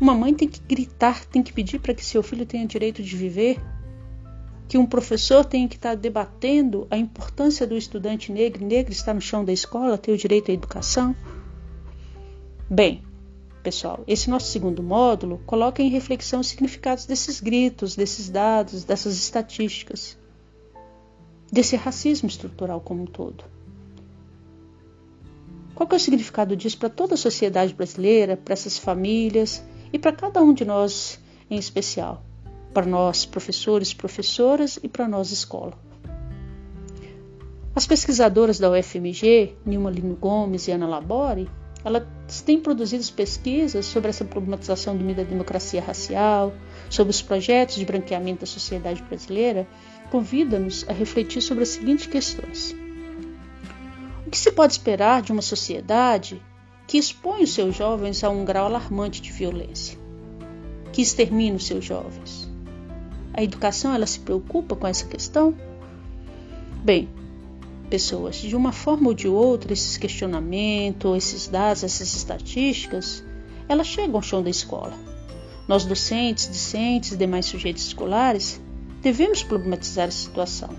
uma 0.00 0.14
mãe 0.14 0.34
tem 0.34 0.48
que 0.48 0.60
gritar, 0.60 1.24
tem 1.26 1.42
que 1.42 1.52
pedir 1.52 1.78
para 1.78 1.94
que 1.94 2.04
seu 2.04 2.22
filho 2.22 2.46
tenha 2.46 2.66
direito 2.66 3.02
de 3.02 3.16
viver? 3.16 3.60
Que 4.66 4.78
um 4.78 4.86
professor 4.86 5.44
tenha 5.44 5.68
que 5.68 5.76
estar 5.76 5.94
debatendo 5.94 6.86
a 6.90 6.96
importância 6.96 7.66
do 7.66 7.76
estudante 7.76 8.32
negro 8.32 8.64
negro 8.64 8.92
estar 8.92 9.12
no 9.12 9.20
chão 9.20 9.44
da 9.44 9.52
escola, 9.52 9.98
ter 9.98 10.12
o 10.12 10.16
direito 10.16 10.50
à 10.50 10.54
educação? 10.54 11.14
Bem, 12.68 13.02
pessoal, 13.60 14.02
esse 14.06 14.30
nosso 14.30 14.46
segundo 14.46 14.82
módulo 14.82 15.40
coloca 15.46 15.82
em 15.82 15.88
reflexão 15.88 16.40
os 16.40 16.48
significados 16.48 17.06
desses 17.06 17.40
gritos, 17.40 17.94
desses 17.94 18.28
dados, 18.28 18.84
dessas 18.84 19.16
estatísticas 19.16 20.18
desse 21.50 21.76
racismo 21.76 22.28
estrutural 22.28 22.80
como 22.80 23.02
um 23.02 23.06
todo. 23.06 23.44
Qual 25.74 25.88
é 25.90 25.94
o 25.94 26.00
significado 26.00 26.56
disso 26.56 26.78
para 26.78 26.90
toda 26.90 27.14
a 27.14 27.18
sociedade 27.18 27.74
brasileira, 27.74 28.36
para 28.36 28.52
essas 28.52 28.78
famílias 28.78 29.62
e 29.92 29.98
para 29.98 30.12
cada 30.12 30.42
um 30.42 30.52
de 30.52 30.64
nós 30.64 31.18
em 31.50 31.58
especial? 31.58 32.22
Para 32.72 32.86
nós, 32.86 33.24
professores, 33.26 33.92
professoras 33.92 34.78
e 34.82 34.88
para 34.88 35.08
nós, 35.08 35.32
escola. 35.32 35.72
As 37.74 37.86
pesquisadoras 37.86 38.58
da 38.58 38.70
UFMG, 38.70 39.56
Nilma 39.64 39.90
Lino 39.90 40.14
Gomes 40.14 40.68
e 40.68 40.72
Ana 40.72 40.86
Labore, 40.86 41.48
elas 41.84 42.04
têm 42.44 42.60
produzido 42.60 43.04
pesquisas 43.12 43.86
sobre 43.86 44.10
essa 44.10 44.24
problematização 44.24 44.96
do 44.96 45.14
da 45.14 45.22
democracia 45.22 45.80
racial, 45.80 46.52
sobre 46.88 47.10
os 47.10 47.22
projetos 47.22 47.76
de 47.76 47.84
branqueamento 47.84 48.40
da 48.40 48.46
sociedade 48.46 49.02
brasileira 49.02 49.66
convida-nos 50.10 50.84
a 50.88 50.92
refletir 50.92 51.40
sobre 51.40 51.62
as 51.62 51.70
seguintes 51.70 52.06
questões. 52.06 52.74
O 54.26 54.30
que 54.30 54.38
se 54.38 54.52
pode 54.52 54.72
esperar 54.72 55.22
de 55.22 55.32
uma 55.32 55.42
sociedade 55.42 56.42
que 56.86 56.98
expõe 56.98 57.42
os 57.42 57.54
seus 57.54 57.76
jovens 57.76 58.22
a 58.24 58.30
um 58.30 58.44
grau 58.44 58.66
alarmante 58.66 59.22
de 59.22 59.30
violência, 59.30 59.98
que 60.92 61.00
extermina 61.00 61.56
os 61.56 61.66
seus 61.66 61.84
jovens? 61.84 62.50
A 63.32 63.42
educação 63.42 63.94
ela 63.94 64.06
se 64.06 64.20
preocupa 64.20 64.74
com 64.74 64.86
essa 64.86 65.06
questão? 65.06 65.54
Bem, 66.82 67.08
pessoas, 67.90 68.36
de 68.36 68.54
uma 68.54 68.70
forma 68.70 69.08
ou 69.08 69.14
de 69.14 69.26
outra, 69.26 69.72
esses 69.72 69.96
questionamentos, 69.96 71.16
esses 71.16 71.48
dados, 71.48 71.82
essas 71.82 72.14
estatísticas, 72.14 73.24
elas 73.68 73.88
chegam 73.88 74.16
ao 74.16 74.22
chão 74.22 74.42
da 74.42 74.48
escola. 74.48 74.94
Nós 75.66 75.84
docentes, 75.84 76.48
discentes 76.48 77.12
e 77.12 77.16
demais 77.16 77.46
sujeitos 77.46 77.84
escolares 77.86 78.60
devemos 79.02 79.42
problematizar 79.42 80.08
a 80.08 80.12
situação. 80.12 80.70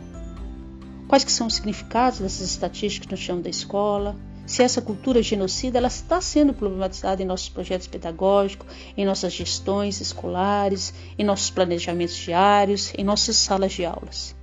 Quais 1.08 1.24
que 1.24 1.32
são 1.32 1.48
os 1.48 1.56
significados 1.56 2.20
dessas 2.20 2.50
estatísticas 2.50 3.12
no 3.12 3.18
chão 3.18 3.42
da 3.42 3.50
escola? 3.50 4.16
Se 4.46 4.64
essa 4.64 4.82
cultura 4.82 5.22
genocida 5.22 5.78
ela 5.78 5.88
está 5.88 6.20
sendo 6.20 6.54
problematizada 6.54 7.22
em 7.22 7.26
nossos 7.26 7.50
projetos 7.50 7.88
pedagógicos, 7.88 8.68
em 8.98 9.06
nossas 9.06 9.34
gestões 9.34 10.02
escolares, 10.02 10.94
em 11.18 11.24
nossos 11.24 11.50
planejamentos 11.50 12.16
diários, 12.16 12.94
em 12.98 13.04
nossas 13.04 13.36
salas 13.36 13.74
de 13.74 13.86
aulas. 13.86 14.36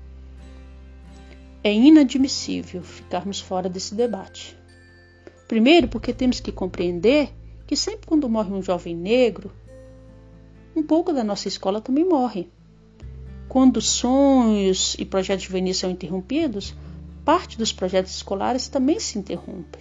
É 1.69 1.73
inadmissível 1.75 2.83
ficarmos 2.83 3.41
fora 3.41 3.69
desse 3.69 3.95
debate. 3.95 4.59
Primeiro, 5.47 5.87
porque 5.87 6.15
temos 6.15 6.41
que 6.41 6.51
compreender 6.51 7.29
que 7.67 7.77
sempre 7.77 8.07
quando 8.07 8.27
morre 8.27 8.51
um 8.51 8.63
jovem 8.63 8.97
negro, 8.97 9.53
um 10.75 10.83
pouco 10.83 11.13
da 11.13 11.23
nossa 11.23 11.47
escola 11.47 11.83
também 11.83 12.07
morre. 12.07 12.49
Quando 13.51 13.83
sonhos 13.83 14.97
e 14.99 15.05
projetos 15.05 15.45
juvenis 15.45 15.77
são 15.77 15.91
interrompidos, 15.91 16.75
parte 17.23 17.59
dos 17.59 17.71
projetos 17.71 18.17
escolares 18.17 18.67
também 18.69 18.99
se 18.99 19.19
interrompe. 19.19 19.81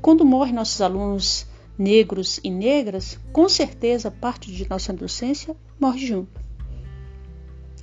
Quando 0.00 0.24
morrem 0.24 0.52
nossos 0.52 0.80
alunos 0.80 1.46
negros 1.78 2.40
e 2.42 2.50
negras, 2.50 3.20
com 3.32 3.48
certeza 3.48 4.10
parte 4.10 4.50
de 4.50 4.68
nossa 4.68 4.92
docência 4.92 5.54
morre 5.78 6.04
junto. 6.04 6.40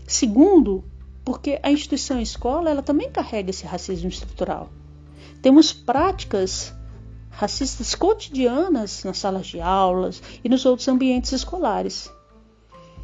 Segundo, 0.06 0.84
porque 1.24 1.60
a 1.62 1.72
instituição 1.72 2.20
escola 2.20 2.70
ela 2.70 2.82
também 2.82 3.12
carrega 3.12 3.50
esse 3.50 3.66
racismo 3.66 4.10
estrutural. 4.10 4.70
Temos 5.42 5.72
práticas 5.72 6.74
racistas 7.30 7.96
cotidianas 7.96 9.04
nas 9.04 9.18
salas 9.18 9.48
de 9.48 9.62
aulas 9.62 10.22
e 10.44 10.50
nos 10.50 10.66
outros 10.66 10.88
ambientes 10.88 11.32
escolares. 11.32 12.12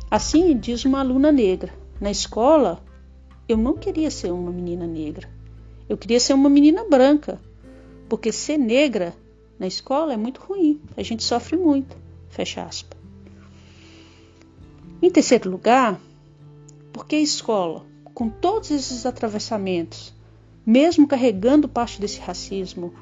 Assim 0.10 0.58
diz 0.58 0.84
uma 0.86 1.00
aluna 1.00 1.32
negra: 1.32 1.74
na 2.02 2.12
escola 2.12 2.84
eu 3.48 3.58
não 3.58 3.74
queria 3.74 4.10
ser 4.10 4.32
uma 4.32 4.52
menina 4.52 4.88
negra. 4.88 5.30
Eu 5.88 5.98
queria 5.98 6.20
ser 6.20 6.34
uma 6.34 6.50
menina 6.50 6.84
branca, 6.84 7.40
porque 8.10 8.32
ser 8.32 8.58
negra 8.58 9.14
na 9.60 9.68
escola 9.68 10.14
é 10.14 10.18
muito 10.18 10.42
ruim. 10.42 10.82
A 10.98 11.04
gente 11.04 11.24
sofre 11.24 11.56
muito. 11.56 11.96
Fecha 12.30 12.64
aspas. 12.64 12.98
Em 15.02 15.10
terceiro 15.10 15.50
lugar, 15.50 16.00
porque 16.92 17.16
a 17.16 17.22
escola, 17.22 17.86
com 18.16 18.30
todos 18.30 18.72
esses 18.72 19.06
atravessamentos, 19.06 20.14
mesmo 20.66 21.06
carregando 21.06 21.68
parte 21.68 22.00
desse 22.00 22.20
racismo 22.22 22.94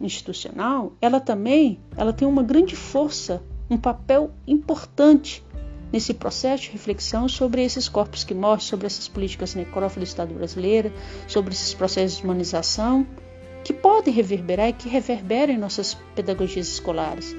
institucional, 0.00 0.92
ela 1.00 1.20
também 1.20 1.78
ela 1.96 2.12
tem 2.12 2.26
uma 2.26 2.42
grande 2.42 2.74
força, 2.74 3.42
um 3.70 3.78
papel 3.78 4.32
importante 4.44 5.42
nesse 5.92 6.12
processo 6.12 6.64
de 6.64 6.70
reflexão 6.70 7.28
sobre 7.28 7.64
esses 7.64 7.88
corpos 7.88 8.24
que 8.24 8.34
morrem, 8.34 8.60
sobre 8.60 8.86
essas 8.86 9.06
políticas 9.06 9.54
necrófilas 9.54 10.08
do 10.08 10.10
Estado 10.10 10.34
brasileiro, 10.34 10.92
sobre 11.28 11.54
esses 11.54 11.72
processos 11.72 12.18
de 12.18 12.24
humanização, 12.24 13.06
que 13.62 13.72
podem 13.72 14.12
reverberar 14.12 14.68
e 14.68 14.72
que 14.72 14.88
reverberam 14.88 15.54
em 15.54 15.58
nossas 15.58 15.94
pedagogias 16.16 16.66
escolares. 16.66 17.34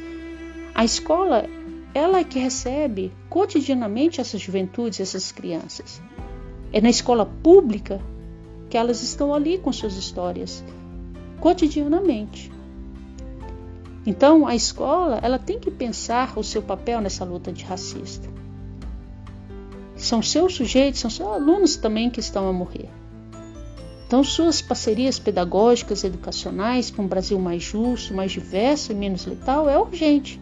A 0.73 0.85
escola, 0.85 1.45
ela 1.93 2.19
é 2.19 2.23
que 2.23 2.39
recebe 2.39 3.11
cotidianamente 3.29 4.21
essas 4.21 4.39
juventudes, 4.39 5.01
essas 5.01 5.31
crianças. 5.31 6.01
É 6.71 6.81
na 6.81 6.89
escola 6.89 7.25
pública 7.25 8.01
que 8.69 8.77
elas 8.77 9.01
estão 9.01 9.33
ali 9.33 9.57
com 9.57 9.71
suas 9.71 9.95
histórias, 9.95 10.63
cotidianamente. 11.39 12.51
Então, 14.05 14.47
a 14.47 14.55
escola 14.55 15.19
ela 15.21 15.37
tem 15.37 15.59
que 15.59 15.69
pensar 15.69 16.37
o 16.37 16.43
seu 16.43 16.61
papel 16.61 17.01
nessa 17.01 17.25
luta 17.25 17.51
antirracista. 17.51 18.29
São 19.95 20.21
seus 20.21 20.55
sujeitos, 20.55 21.01
são 21.01 21.09
seus 21.09 21.27
alunos 21.29 21.75
também 21.75 22.09
que 22.09 22.19
estão 22.19 22.47
a 22.47 22.53
morrer. 22.53 22.89
Então, 24.05 24.23
suas 24.23 24.61
parcerias 24.61 25.19
pedagógicas, 25.19 26.05
educacionais 26.05 26.89
para 26.89 27.03
um 27.03 27.07
Brasil 27.07 27.37
mais 27.37 27.61
justo, 27.61 28.13
mais 28.13 28.31
diverso 28.31 28.93
e 28.93 28.95
menos 28.95 29.25
letal 29.25 29.67
é 29.67 29.77
urgente. 29.77 30.39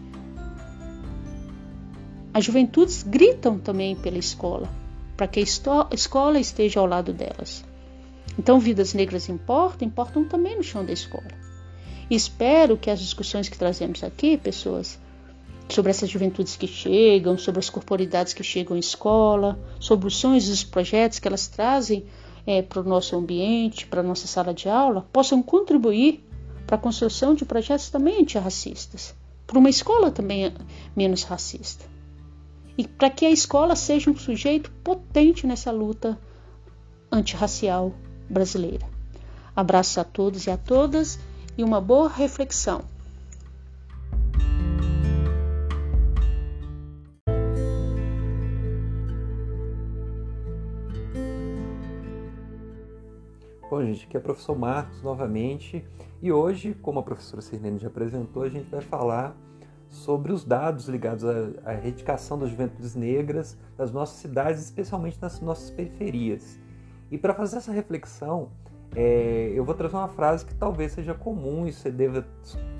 As 2.32 2.44
juventudes 2.44 3.02
gritam 3.02 3.58
também 3.58 3.96
pela 3.96 4.18
escola, 4.18 4.68
para 5.16 5.26
que 5.26 5.40
a 5.40 5.42
escola 5.42 6.38
esteja 6.38 6.80
ao 6.80 6.86
lado 6.86 7.12
delas. 7.12 7.64
Então, 8.38 8.60
vidas 8.60 8.92
negras 8.92 9.28
importam, 9.28 9.88
importam 9.88 10.24
também 10.24 10.56
no 10.56 10.62
chão 10.62 10.84
da 10.84 10.92
escola. 10.92 11.28
Espero 12.10 12.76
que 12.76 12.90
as 12.90 13.00
discussões 13.00 13.48
que 13.48 13.58
trazemos 13.58 14.04
aqui, 14.04 14.36
pessoas, 14.36 14.98
sobre 15.68 15.90
essas 15.90 16.08
juventudes 16.08 16.56
que 16.56 16.66
chegam, 16.66 17.36
sobre 17.36 17.58
as 17.58 17.70
corporidades 17.70 18.32
que 18.32 18.44
chegam 18.44 18.76
à 18.76 18.78
escola, 18.78 19.58
sobre 19.80 20.06
os 20.06 20.16
sonhos 20.16 20.48
e 20.48 20.52
os 20.52 20.62
projetos 20.62 21.18
que 21.18 21.26
elas 21.26 21.48
trazem 21.48 22.04
é, 22.46 22.62
para 22.62 22.80
o 22.80 22.84
nosso 22.84 23.16
ambiente, 23.16 23.86
para 23.86 24.00
a 24.00 24.04
nossa 24.04 24.26
sala 24.26 24.54
de 24.54 24.68
aula, 24.68 25.06
possam 25.12 25.42
contribuir 25.42 26.24
para 26.66 26.76
a 26.76 26.78
construção 26.80 27.34
de 27.34 27.44
projetos 27.44 27.90
também 27.90 28.20
antirracistas, 28.20 29.14
para 29.46 29.58
uma 29.58 29.70
escola 29.70 30.10
também 30.10 30.52
menos 30.94 31.22
racista. 31.24 31.95
E 32.76 32.86
para 32.86 33.10
que 33.10 33.24
a 33.24 33.30
escola 33.30 33.74
seja 33.74 34.10
um 34.10 34.16
sujeito 34.16 34.70
potente 34.84 35.46
nessa 35.46 35.70
luta 35.70 36.18
antirracial 37.10 37.94
brasileira. 38.28 38.86
Abraços 39.54 39.96
a 39.98 40.04
todos 40.04 40.46
e 40.46 40.50
a 40.50 40.56
todas 40.56 41.18
e 41.56 41.64
uma 41.64 41.80
boa 41.80 42.08
reflexão. 42.08 42.84
Bom, 53.68 53.84
gente, 53.84 54.06
aqui 54.06 54.16
é 54.16 54.20
o 54.20 54.22
professor 54.22 54.56
Marcos 54.56 55.02
novamente 55.02 55.84
e 56.22 56.32
hoje, 56.32 56.74
como 56.80 56.98
a 56.98 57.02
professora 57.02 57.42
Sirlene 57.42 57.78
já 57.78 57.88
apresentou, 57.88 58.42
a 58.42 58.48
gente 58.48 58.70
vai 58.70 58.80
falar 58.80 59.36
sobre 59.88 60.32
os 60.32 60.44
dados 60.44 60.88
ligados 60.88 61.24
à, 61.24 61.72
erradicação 61.72 62.38
das 62.38 62.50
juventudes 62.50 62.94
negras 62.94 63.56
das 63.76 63.92
nossas 63.92 64.16
cidades, 64.18 64.62
especialmente 64.62 65.18
nas 65.20 65.40
nossas 65.40 65.70
periferias. 65.70 66.58
E 67.10 67.16
para 67.16 67.34
fazer 67.34 67.58
essa 67.58 67.72
reflexão, 67.72 68.50
é, 68.94 69.52
eu 69.54 69.64
vou 69.64 69.74
trazer 69.74 69.96
uma 69.96 70.08
frase 70.08 70.44
que 70.44 70.54
talvez 70.54 70.92
seja 70.92 71.14
comum 71.14 71.66
e 71.66 71.72
você 71.72 71.90
deva 71.90 72.26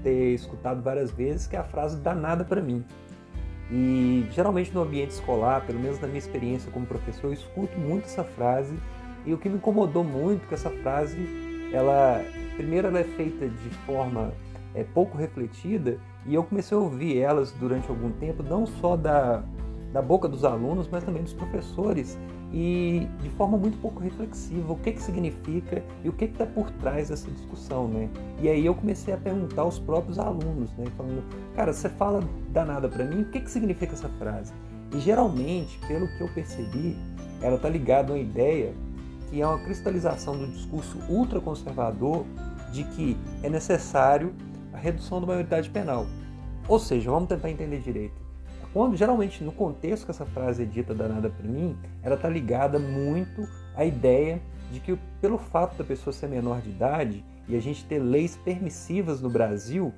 ter 0.02 0.34
escutado 0.34 0.82
várias 0.82 1.10
vezes, 1.10 1.46
que 1.46 1.56
é 1.56 1.58
a 1.58 1.64
frase 1.64 1.96
danada 1.98 2.44
para 2.44 2.60
mim. 2.60 2.84
E 3.70 4.26
geralmente 4.30 4.72
no 4.72 4.82
ambiente 4.82 5.10
escolar, 5.10 5.66
pelo 5.66 5.78
menos 5.78 6.00
na 6.00 6.06
minha 6.06 6.18
experiência 6.18 6.70
como 6.70 6.86
professor, 6.86 7.26
eu 7.26 7.32
escuto 7.32 7.76
muito 7.78 8.04
essa 8.04 8.22
frase 8.22 8.76
e 9.24 9.34
o 9.34 9.38
que 9.38 9.48
me 9.48 9.56
incomodou 9.56 10.04
muito 10.04 10.44
é 10.44 10.48
que 10.48 10.54
essa 10.54 10.70
frase, 10.70 11.18
ela 11.72 12.22
primeiro 12.56 12.86
ela 12.86 13.00
é 13.00 13.04
feita 13.04 13.48
de 13.48 13.68
forma 13.84 14.32
é, 14.74 14.84
pouco 14.84 15.18
refletida 15.18 15.98
e 16.28 16.34
eu 16.34 16.42
comecei 16.42 16.76
a 16.76 16.80
ouvir 16.80 17.18
elas 17.18 17.52
durante 17.52 17.88
algum 17.88 18.10
tempo, 18.12 18.42
não 18.42 18.66
só 18.66 18.96
da, 18.96 19.42
da 19.92 20.02
boca 20.02 20.28
dos 20.28 20.44
alunos, 20.44 20.88
mas 20.90 21.04
também 21.04 21.22
dos 21.22 21.32
professores 21.32 22.18
e 22.52 23.08
de 23.22 23.28
forma 23.30 23.58
muito 23.58 23.78
pouco 23.80 24.00
reflexiva 24.00 24.72
o 24.72 24.76
que, 24.76 24.92
que 24.92 25.02
significa 25.02 25.82
e 26.04 26.08
o 26.08 26.12
que 26.12 26.26
está 26.26 26.46
por 26.46 26.70
trás 26.72 27.08
dessa 27.08 27.30
discussão, 27.30 27.88
né? 27.88 28.08
E 28.40 28.48
aí 28.48 28.64
eu 28.64 28.74
comecei 28.74 29.12
a 29.12 29.16
perguntar 29.16 29.62
aos 29.62 29.78
próprios 29.78 30.18
alunos, 30.18 30.70
né? 30.76 30.84
Falando, 30.96 31.24
cara, 31.54 31.72
você 31.72 31.88
fala 31.88 32.20
danada 32.50 32.88
para 32.88 33.04
mim, 33.04 33.22
o 33.22 33.30
que, 33.30 33.40
que 33.40 33.50
significa 33.50 33.94
essa 33.94 34.08
frase? 34.10 34.52
E 34.94 35.00
geralmente, 35.00 35.78
pelo 35.86 36.06
que 36.06 36.20
eu 36.20 36.28
percebi, 36.28 36.96
ela 37.40 37.56
está 37.56 37.68
ligada 37.68 38.12
a 38.12 38.16
uma 38.16 38.22
ideia 38.22 38.72
que 39.28 39.40
é 39.40 39.46
uma 39.46 39.58
cristalização 39.58 40.38
do 40.38 40.46
discurso 40.46 40.98
ultraconservador 41.08 42.24
de 42.72 42.84
que 42.84 43.16
é 43.42 43.50
necessário 43.50 44.32
a 44.76 44.78
redução 44.78 45.20
da 45.20 45.26
maioridade 45.26 45.70
penal. 45.70 46.06
Ou 46.68 46.78
seja, 46.78 47.10
vamos 47.10 47.28
tentar 47.28 47.50
entender 47.50 47.80
direito. 47.80 48.14
Quando 48.72 48.94
geralmente 48.94 49.42
no 49.42 49.52
contexto 49.52 50.04
que 50.04 50.10
essa 50.10 50.26
frase 50.26 50.62
é 50.62 50.66
dita 50.66 50.94
danada 50.94 51.30
para 51.30 51.48
mim, 51.48 51.74
ela 52.02 52.14
está 52.14 52.28
ligada 52.28 52.78
muito 52.78 53.48
à 53.74 53.86
ideia 53.86 54.40
de 54.70 54.80
que 54.80 54.98
pelo 55.20 55.38
fato 55.38 55.78
da 55.78 55.84
pessoa 55.84 56.12
ser 56.12 56.28
menor 56.28 56.60
de 56.60 56.68
idade 56.68 57.24
e 57.48 57.56
a 57.56 57.60
gente 57.60 57.84
ter 57.86 57.98
leis 57.98 58.36
permissivas 58.36 59.22
no 59.22 59.30
Brasil, 59.30 59.94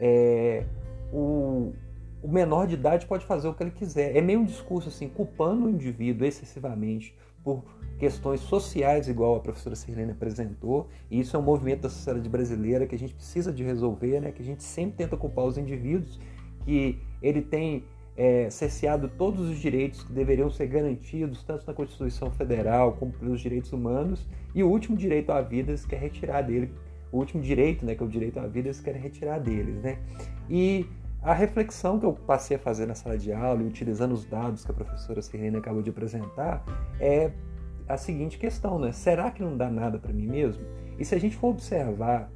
é, 0.00 0.64
o, 1.12 1.72
o 2.20 2.28
menor 2.28 2.66
de 2.66 2.74
idade 2.74 3.06
pode 3.06 3.24
fazer 3.24 3.46
o 3.46 3.54
que 3.54 3.62
ele 3.62 3.70
quiser. 3.70 4.16
É 4.16 4.20
meio 4.20 4.40
um 4.40 4.44
discurso 4.44 4.88
assim, 4.88 5.08
culpando 5.08 5.66
o 5.66 5.70
indivíduo 5.70 6.26
excessivamente 6.26 7.14
por 7.46 7.62
questões 7.96 8.40
sociais, 8.40 9.08
igual 9.08 9.36
a 9.36 9.40
professora 9.40 9.76
Sirlene 9.76 10.10
apresentou, 10.10 10.88
e 11.08 11.20
isso 11.20 11.36
é 11.36 11.38
um 11.38 11.42
movimento 11.42 11.82
da 11.82 11.88
sociedade 11.88 12.28
brasileira 12.28 12.88
que 12.88 12.96
a 12.96 12.98
gente 12.98 13.14
precisa 13.14 13.52
de 13.52 13.62
resolver, 13.62 14.20
né? 14.20 14.32
que 14.32 14.42
a 14.42 14.44
gente 14.44 14.64
sempre 14.64 14.96
tenta 14.96 15.16
culpar 15.16 15.44
os 15.44 15.56
indivíduos, 15.56 16.18
que 16.64 16.98
ele 17.22 17.40
tem 17.40 17.84
é, 18.16 18.50
cerceado 18.50 19.08
todos 19.08 19.48
os 19.48 19.58
direitos 19.58 20.02
que 20.02 20.12
deveriam 20.12 20.50
ser 20.50 20.66
garantidos, 20.66 21.44
tanto 21.44 21.64
na 21.64 21.72
Constituição 21.72 22.32
Federal 22.32 22.94
como 22.94 23.12
pelos 23.12 23.40
direitos 23.40 23.72
humanos, 23.72 24.26
e 24.52 24.64
o 24.64 24.68
último 24.68 24.96
direito 24.96 25.30
à 25.30 25.40
vida 25.40 25.70
eles 25.70 25.86
querem 25.86 26.02
retirar 26.02 26.42
dele, 26.42 26.72
o 27.12 27.18
último 27.18 27.40
direito, 27.40 27.86
né, 27.86 27.94
que 27.94 28.02
é 28.02 28.06
o 28.06 28.08
direito 28.08 28.40
à 28.40 28.46
vida, 28.48 28.66
eles 28.66 28.80
querem 28.80 29.00
retirar 29.00 29.38
deles, 29.38 29.80
né? 29.80 29.98
E 30.50 30.84
a 31.26 31.34
reflexão 31.34 31.98
que 31.98 32.06
eu 32.06 32.12
passei 32.12 32.56
a 32.56 32.60
fazer 32.60 32.86
na 32.86 32.94
sala 32.94 33.18
de 33.18 33.32
aula, 33.32 33.60
e 33.60 33.66
utilizando 33.66 34.12
os 34.12 34.24
dados 34.24 34.64
que 34.64 34.70
a 34.70 34.74
professora 34.74 35.20
Serena 35.20 35.58
acabou 35.58 35.82
de 35.82 35.90
apresentar, 35.90 36.64
é 37.00 37.32
a 37.88 37.96
seguinte 37.96 38.38
questão, 38.38 38.78
né? 38.78 38.92
Será 38.92 39.32
que 39.32 39.42
não 39.42 39.56
dá 39.56 39.68
nada 39.68 39.98
para 39.98 40.12
mim 40.12 40.28
mesmo? 40.28 40.64
E 40.96 41.04
se 41.04 41.16
a 41.16 41.18
gente 41.18 41.36
for 41.36 41.48
observar 41.48 42.30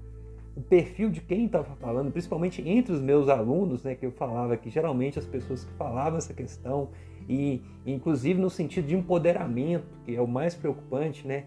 o 0.56 0.60
perfil 0.60 1.08
de 1.08 1.20
quem 1.20 1.46
estava 1.46 1.76
falando, 1.76 2.10
principalmente 2.10 2.68
entre 2.68 2.92
os 2.92 3.00
meus 3.00 3.28
alunos, 3.28 3.84
né, 3.84 3.94
que 3.94 4.04
eu 4.04 4.10
falava 4.10 4.56
que 4.56 4.68
geralmente 4.68 5.20
as 5.20 5.24
pessoas 5.24 5.64
que 5.64 5.72
falavam 5.74 6.18
essa 6.18 6.34
questão 6.34 6.88
e 7.28 7.62
inclusive 7.86 8.40
no 8.40 8.50
sentido 8.50 8.88
de 8.88 8.96
empoderamento, 8.96 9.86
que 10.04 10.16
é 10.16 10.20
o 10.20 10.26
mais 10.26 10.56
preocupante, 10.56 11.24
né, 11.28 11.44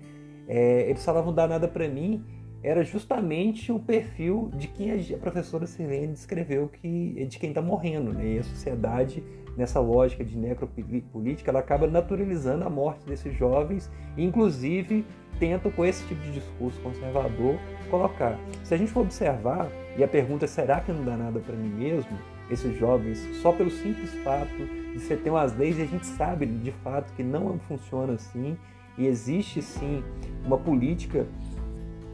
é, 0.47 0.89
eles 0.89 1.03
falavam 1.03 1.33
danada 1.33 1.67
para 1.67 1.89
mim 1.89 2.23
era 2.63 2.83
justamente 2.83 3.71
o 3.71 3.79
perfil 3.79 4.49
de 4.55 4.67
quem 4.69 4.91
a 4.91 5.17
professora 5.17 5.67
Sirlene 5.67 6.13
descreveu 6.13 6.69
que 6.69 7.25
de 7.25 7.37
quem 7.37 7.49
está 7.49 7.61
morrendo, 7.61 8.13
né? 8.13 8.35
E 8.35 8.39
a 8.39 8.43
sociedade 8.43 9.23
nessa 9.57 9.79
lógica 9.79 10.23
de 10.23 10.37
necropolítica, 10.37 11.51
ela 11.51 11.59
acaba 11.59 11.85
naturalizando 11.87 12.63
a 12.63 12.69
morte 12.69 13.05
desses 13.05 13.35
jovens, 13.37 13.91
inclusive 14.17 15.05
tentam 15.39 15.71
com 15.71 15.85
esse 15.85 16.05
tipo 16.07 16.21
de 16.21 16.31
discurso 16.31 16.79
conservador 16.81 17.57
colocar. 17.89 18.39
Se 18.63 18.73
a 18.73 18.77
gente 18.77 18.91
for 18.91 19.01
observar, 19.01 19.69
e 19.97 20.03
a 20.03 20.07
pergunta 20.07 20.45
é 20.45 20.47
será 20.47 20.79
que 20.79 20.91
não 20.91 21.03
dá 21.03 21.17
nada 21.17 21.39
para 21.39 21.55
mim 21.55 21.69
mesmo, 21.69 22.17
esses 22.49 22.77
jovens, 22.77 23.19
só 23.41 23.51
pelo 23.51 23.69
simples 23.69 24.13
fato 24.23 24.55
de 24.93 24.99
você 24.99 25.15
ter 25.15 25.29
umas 25.29 25.55
leis 25.55 25.77
e 25.77 25.81
a 25.81 25.85
gente 25.85 26.05
sabe 26.05 26.45
de 26.45 26.71
fato 26.71 27.13
que 27.13 27.23
não 27.23 27.57
funciona 27.59 28.13
assim 28.13 28.57
e 28.97 29.07
existe 29.07 29.61
sim 29.61 30.03
uma 30.45 30.57
política 30.57 31.25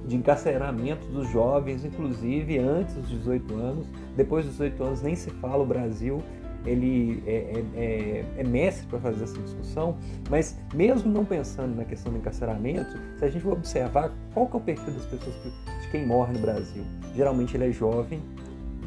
de 0.06 0.16
encarceramento 0.16 1.06
dos 1.08 1.30
jovens, 1.30 1.86
inclusive 1.86 2.58
antes 2.58 2.96
dos 2.96 3.10
18 3.10 3.54
anos, 3.56 3.88
depois 4.16 4.46
dos 4.46 4.54
18 4.54 4.84
anos 4.84 5.02
nem 5.02 5.16
se 5.16 5.30
fala 5.30 5.64
o 5.64 5.66
Brasil. 5.66 6.22
Ele 6.66 7.24
é, 7.26 7.32
é, 7.32 7.82
é, 7.82 8.26
é 8.40 8.44
mestre 8.44 8.86
para 8.88 9.00
fazer 9.00 9.24
essa 9.24 9.40
discussão, 9.40 9.98
mas 10.30 10.60
mesmo 10.74 11.10
não 11.10 11.24
pensando 11.24 11.74
na 11.74 11.86
questão 11.86 12.12
do 12.12 12.18
encarceramento, 12.18 13.00
se 13.18 13.24
a 13.24 13.30
gente 13.30 13.42
for 13.42 13.54
observar 13.54 14.12
qual 14.34 14.46
que 14.46 14.58
é 14.58 14.60
o 14.60 14.62
perfil 14.62 14.94
das 14.94 15.06
pessoas 15.06 15.36
que, 15.38 15.50
de 15.50 15.88
quem 15.90 16.06
morre 16.06 16.34
no 16.34 16.40
Brasil, 16.40 16.84
geralmente 17.16 17.56
ele 17.56 17.70
é 17.70 17.72
jovem, 17.72 18.20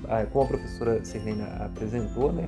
ah, 0.06 0.26
como 0.26 0.44
a 0.44 0.48
professora 0.48 1.02
Serlena 1.04 1.46
apresentou, 1.64 2.30
né? 2.30 2.46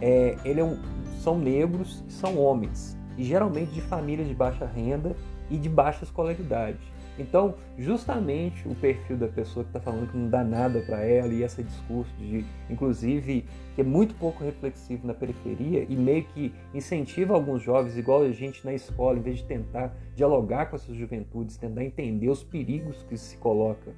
É, 0.00 0.36
ele 0.44 0.60
é 0.60 0.64
um, 0.64 0.78
são 1.20 1.38
negros, 1.38 2.04
são 2.08 2.38
homens. 2.38 2.96
E 3.16 3.24
geralmente 3.24 3.72
de 3.72 3.80
famílias 3.80 4.28
de 4.28 4.34
baixa 4.34 4.66
renda 4.66 5.16
e 5.50 5.56
de 5.56 5.68
baixa 5.68 6.04
escolaridade. 6.04 6.78
Então, 7.18 7.54
justamente 7.78 8.66
o 8.66 8.74
perfil 8.74 9.16
da 9.16 9.28
pessoa 9.28 9.64
que 9.64 9.70
está 9.70 9.80
falando 9.80 10.10
que 10.10 10.16
não 10.16 10.28
dá 10.28 10.42
nada 10.42 10.80
para 10.80 11.04
ela 11.04 11.32
e 11.32 11.42
esse 11.42 11.62
discurso 11.62 12.12
de, 12.16 12.44
inclusive, 12.68 13.44
que 13.74 13.80
é 13.80 13.84
muito 13.84 14.14
pouco 14.16 14.42
reflexivo 14.42 15.06
na 15.06 15.14
periferia 15.14 15.86
e 15.88 15.94
meio 15.94 16.24
que 16.24 16.52
incentiva 16.72 17.34
alguns 17.34 17.62
jovens, 17.62 17.96
igual 17.96 18.22
a 18.22 18.32
gente 18.32 18.64
na 18.64 18.74
escola, 18.74 19.18
em 19.18 19.22
vez 19.22 19.38
de 19.38 19.44
tentar 19.44 19.94
dialogar 20.16 20.66
com 20.66 20.76
essas 20.76 20.96
juventudes, 20.96 21.56
tentar 21.56 21.84
entender 21.84 22.28
os 22.28 22.42
perigos 22.42 23.04
que 23.04 23.16
se 23.16 23.36
coloca 23.36 23.92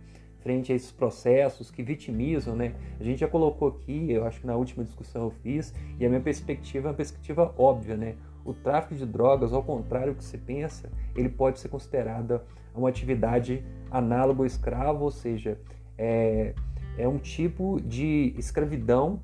frente 0.46 0.72
a 0.72 0.76
esses 0.76 0.92
processos 0.92 1.72
que 1.72 1.82
vitimizam, 1.82 2.54
né? 2.54 2.72
A 3.00 3.02
gente 3.02 3.18
já 3.18 3.26
colocou 3.26 3.66
aqui, 3.66 4.12
eu 4.12 4.24
acho 4.24 4.40
que 4.40 4.46
na 4.46 4.54
última 4.54 4.84
discussão 4.84 5.24
eu 5.24 5.30
fiz, 5.42 5.74
e 5.98 6.06
a 6.06 6.08
minha 6.08 6.20
perspectiva 6.20 6.86
é 6.86 6.90
uma 6.90 6.96
perspectiva 6.96 7.52
óbvia, 7.58 7.96
né? 7.96 8.14
O 8.44 8.54
tráfico 8.54 8.94
de 8.94 9.04
drogas, 9.04 9.52
ao 9.52 9.60
contrário 9.64 10.12
do 10.12 10.18
que 10.18 10.24
se 10.24 10.38
pensa, 10.38 10.88
ele 11.16 11.28
pode 11.28 11.58
ser 11.58 11.68
considerado 11.68 12.40
uma 12.78 12.88
atividade 12.88 13.64
análoga 13.90 14.42
ao 14.42 14.46
escravo, 14.46 15.04
ou 15.04 15.10
seja, 15.10 15.58
é, 15.96 16.54
é 16.98 17.08
um 17.08 17.18
tipo 17.18 17.80
de 17.80 18.34
escravidão 18.36 19.20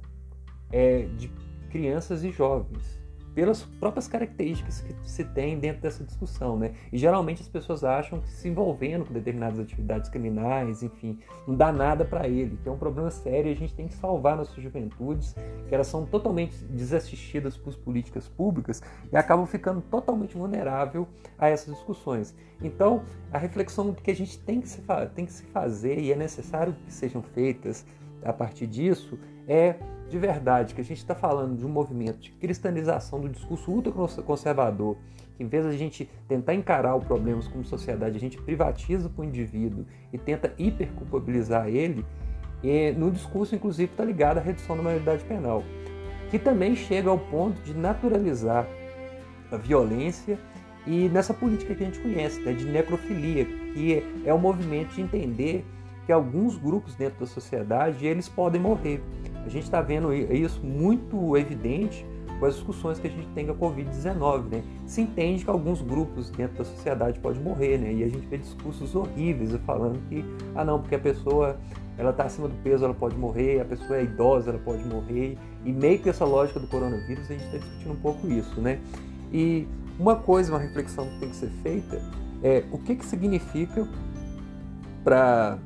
é, 0.70 1.02
de 1.16 1.28
crianças 1.70 2.22
e 2.22 2.30
jovens 2.30 3.01
pelas 3.34 3.62
próprias 3.62 4.06
características 4.06 4.80
que 4.80 4.94
se 5.10 5.24
tem 5.24 5.58
dentro 5.58 5.82
dessa 5.82 6.04
discussão, 6.04 6.58
né? 6.58 6.72
E 6.92 6.98
geralmente 6.98 7.42
as 7.42 7.48
pessoas 7.48 7.82
acham 7.82 8.20
que 8.20 8.28
se 8.30 8.48
envolvendo 8.48 9.06
com 9.06 9.12
determinadas 9.12 9.58
atividades 9.58 10.10
criminais, 10.10 10.82
enfim, 10.82 11.18
não 11.46 11.54
dá 11.54 11.72
nada 11.72 12.04
para 12.04 12.28
ele, 12.28 12.58
que 12.62 12.68
é 12.68 12.72
um 12.72 12.78
problema 12.78 13.10
sério 13.10 13.48
e 13.48 13.52
a 13.52 13.56
gente 13.56 13.74
tem 13.74 13.88
que 13.88 13.94
salvar 13.94 14.36
nossas 14.36 14.62
juventudes, 14.62 15.34
que 15.68 15.74
elas 15.74 15.86
são 15.86 16.04
totalmente 16.04 16.56
desassistidas 16.64 17.56
por 17.56 17.74
políticas 17.76 18.28
públicas 18.28 18.82
e 19.10 19.16
acabam 19.16 19.46
ficando 19.46 19.80
totalmente 19.80 20.36
vulnerável 20.36 21.08
a 21.38 21.48
essas 21.48 21.74
discussões. 21.74 22.34
Então, 22.62 23.02
a 23.32 23.38
reflexão 23.38 23.92
que 23.92 24.10
a 24.10 24.14
gente 24.14 24.38
tem 24.38 24.60
que 24.60 24.68
se, 24.68 24.82
tem 25.14 25.26
que 25.26 25.32
se 25.32 25.44
fazer 25.44 25.98
e 25.98 26.12
é 26.12 26.16
necessário 26.16 26.74
que 26.84 26.92
sejam 26.92 27.22
feitas 27.22 27.84
a 28.24 28.32
partir 28.32 28.66
disso 28.66 29.18
é 29.48 29.76
de 30.12 30.18
verdade 30.18 30.74
que 30.74 30.80
a 30.82 30.84
gente 30.84 30.98
está 30.98 31.14
falando 31.14 31.56
de 31.56 31.64
um 31.64 31.70
movimento 31.70 32.20
de 32.20 32.32
cristalização 32.32 33.18
do 33.18 33.30
discurso 33.30 33.70
ultraconservador, 33.70 34.96
que 35.34 35.42
em 35.42 35.46
vez 35.46 35.64
de 35.64 35.70
a 35.70 35.78
gente 35.78 36.10
tentar 36.28 36.52
encarar 36.52 36.94
os 36.94 37.04
problemas 37.04 37.48
como 37.48 37.64
sociedade, 37.64 38.14
a 38.14 38.20
gente 38.20 38.36
privatiza 38.36 39.08
para 39.08 39.22
o 39.22 39.24
indivíduo 39.24 39.86
e 40.12 40.18
tenta 40.18 40.52
hiperculpabilizar 40.58 41.66
ele, 41.68 42.04
e 42.62 42.92
no 42.92 43.10
discurso, 43.10 43.54
inclusive, 43.54 43.90
está 43.90 44.04
ligado 44.04 44.36
à 44.36 44.40
redução 44.42 44.76
da 44.76 44.82
maioridade 44.82 45.24
penal, 45.24 45.64
que 46.30 46.38
também 46.38 46.76
chega 46.76 47.08
ao 47.08 47.18
ponto 47.18 47.62
de 47.62 47.72
naturalizar 47.72 48.66
a 49.50 49.56
violência 49.56 50.38
e 50.86 51.08
nessa 51.08 51.32
política 51.32 51.74
que 51.74 51.82
a 51.82 51.86
gente 51.86 52.00
conhece, 52.00 52.38
né, 52.42 52.52
de 52.52 52.66
necrofilia, 52.66 53.46
que 53.46 54.04
é 54.26 54.34
o 54.34 54.38
movimento 54.38 54.94
de 54.94 55.00
entender 55.00 55.64
que 56.04 56.12
alguns 56.12 56.58
grupos 56.58 56.94
dentro 56.94 57.20
da 57.20 57.26
sociedade 57.26 58.06
eles 58.06 58.28
podem 58.28 58.60
morrer. 58.60 59.02
A 59.44 59.48
gente 59.48 59.64
está 59.64 59.80
vendo 59.80 60.12
isso 60.12 60.60
muito 60.64 61.36
evidente 61.36 62.06
com 62.38 62.46
as 62.46 62.54
discussões 62.54 62.98
que 62.98 63.06
a 63.06 63.10
gente 63.10 63.28
tem 63.28 63.46
com 63.46 63.52
a 63.52 63.54
Covid-19, 63.54 64.50
né? 64.50 64.62
Se 64.84 65.00
entende 65.00 65.44
que 65.44 65.50
alguns 65.50 65.80
grupos 65.80 66.28
dentro 66.30 66.58
da 66.58 66.64
sociedade 66.64 67.20
podem 67.20 67.40
morrer, 67.40 67.78
né? 67.78 67.92
E 67.92 68.02
a 68.02 68.08
gente 68.08 68.26
vê 68.26 68.38
discursos 68.38 68.96
horríveis 68.96 69.54
falando 69.64 70.00
que, 70.08 70.24
ah 70.54 70.64
não, 70.64 70.80
porque 70.80 70.96
a 70.96 70.98
pessoa 70.98 71.56
ela 71.96 72.10
está 72.10 72.24
acima 72.24 72.48
do 72.48 72.54
peso, 72.56 72.84
ela 72.84 72.94
pode 72.94 73.16
morrer, 73.16 73.60
a 73.60 73.64
pessoa 73.64 73.96
é 73.96 74.02
idosa, 74.02 74.50
ela 74.50 74.58
pode 74.58 74.84
morrer. 74.84 75.38
E 75.64 75.72
meio 75.72 76.00
que 76.00 76.08
essa 76.08 76.24
lógica 76.24 76.58
do 76.58 76.66
coronavírus, 76.66 77.30
a 77.30 77.34
gente 77.34 77.44
está 77.44 77.58
discutindo 77.58 77.92
um 77.92 78.00
pouco 78.00 78.26
isso, 78.26 78.60
né? 78.60 78.80
E 79.32 79.68
uma 79.98 80.16
coisa, 80.16 80.50
uma 80.50 80.58
reflexão 80.58 81.06
que 81.06 81.20
tem 81.20 81.28
que 81.28 81.36
ser 81.36 81.50
feita 81.62 82.02
é 82.42 82.64
o 82.72 82.78
que, 82.78 82.96
que 82.96 83.06
significa 83.06 83.86
para 85.04 85.58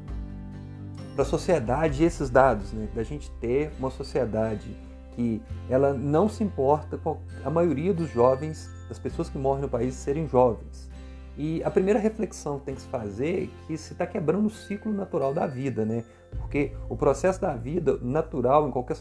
para 1.17 1.23
a 1.23 1.27
sociedade 1.27 2.05
esses 2.05 2.29
dados, 2.29 2.75
né? 2.75 2.89
da 2.95 3.03
gente 3.03 3.31
ter 3.41 3.73
uma 3.79 3.91
sociedade 3.91 4.77
que 5.13 5.41
ela 5.71 5.95
não 5.95 6.29
se 6.29 6.45
importa 6.45 6.99
com 6.99 7.19
a 7.43 7.49
maioria 7.49 7.95
dos 7.95 8.11
jovens, 8.11 8.71
das 8.87 8.99
pessoas 8.99 9.31
que 9.31 9.39
morrem 9.39 9.63
no 9.63 9.69
país, 9.69 9.95
serem 9.95 10.29
jovens. 10.29 10.91
E 11.39 11.63
a 11.65 11.71
primeira 11.71 11.99
reflexão 11.99 12.59
que 12.59 12.67
tem 12.67 12.75
que 12.75 12.83
se 12.83 12.89
fazer 12.89 13.45
é 13.45 13.67
que 13.67 13.79
se 13.79 13.95
está 13.95 14.07
quebrando 14.07 14.47
o 14.47 14.51
ciclo 14.51 14.93
natural 14.93 15.33
da 15.33 15.47
vida, 15.47 15.87
né? 15.87 16.05
Porque 16.37 16.73
o 16.87 16.97
processo 16.97 17.41
da 17.41 17.55
vida 17.55 17.99
natural 18.03 18.69
em 18.69 18.71
qualquer 18.71 18.97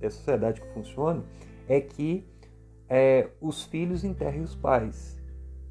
é, 0.00 0.10
sociedade 0.10 0.60
que 0.60 0.66
funcione 0.72 1.22
é 1.68 1.80
que 1.80 2.26
é, 2.88 3.28
os 3.40 3.64
filhos 3.64 4.02
enterrem 4.02 4.42
os 4.42 4.56
pais. 4.56 5.20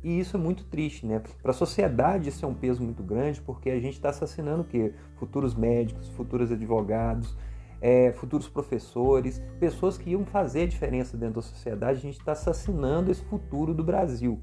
E 0.04 0.20
isso 0.20 0.36
é 0.36 0.40
muito 0.40 0.66
triste, 0.66 1.06
né? 1.06 1.22
Para 1.42 1.52
a 1.52 1.54
sociedade 1.54 2.28
isso 2.28 2.44
é 2.46 2.48
um 2.48 2.54
peso 2.54 2.84
muito 2.84 3.02
grande, 3.02 3.42
porque 3.42 3.70
a 3.70 3.80
gente 3.80 3.94
está 3.94 4.10
assassinando 4.10 4.62
o 4.62 4.66
quê? 4.66 4.94
Futuros 5.16 5.56
médicos, 5.56 6.10
futuros 6.10 6.52
advogados, 6.52 7.38
é, 7.80 8.12
futuros 8.12 8.50
professores, 8.50 9.42
pessoas 9.60 9.98
que 9.98 10.10
iam 10.10 10.26
fazer 10.26 10.64
a 10.64 10.68
diferença 10.68 11.16
dentro 11.16 11.36
da 11.36 11.42
sociedade. 11.42 12.00
A 12.00 12.02
gente 12.02 12.20
está 12.20 12.34
assassinando 12.34 13.12
esse 13.12 13.24
futuro 13.24 13.74
do 13.74 13.84
Brasil. 13.84 14.42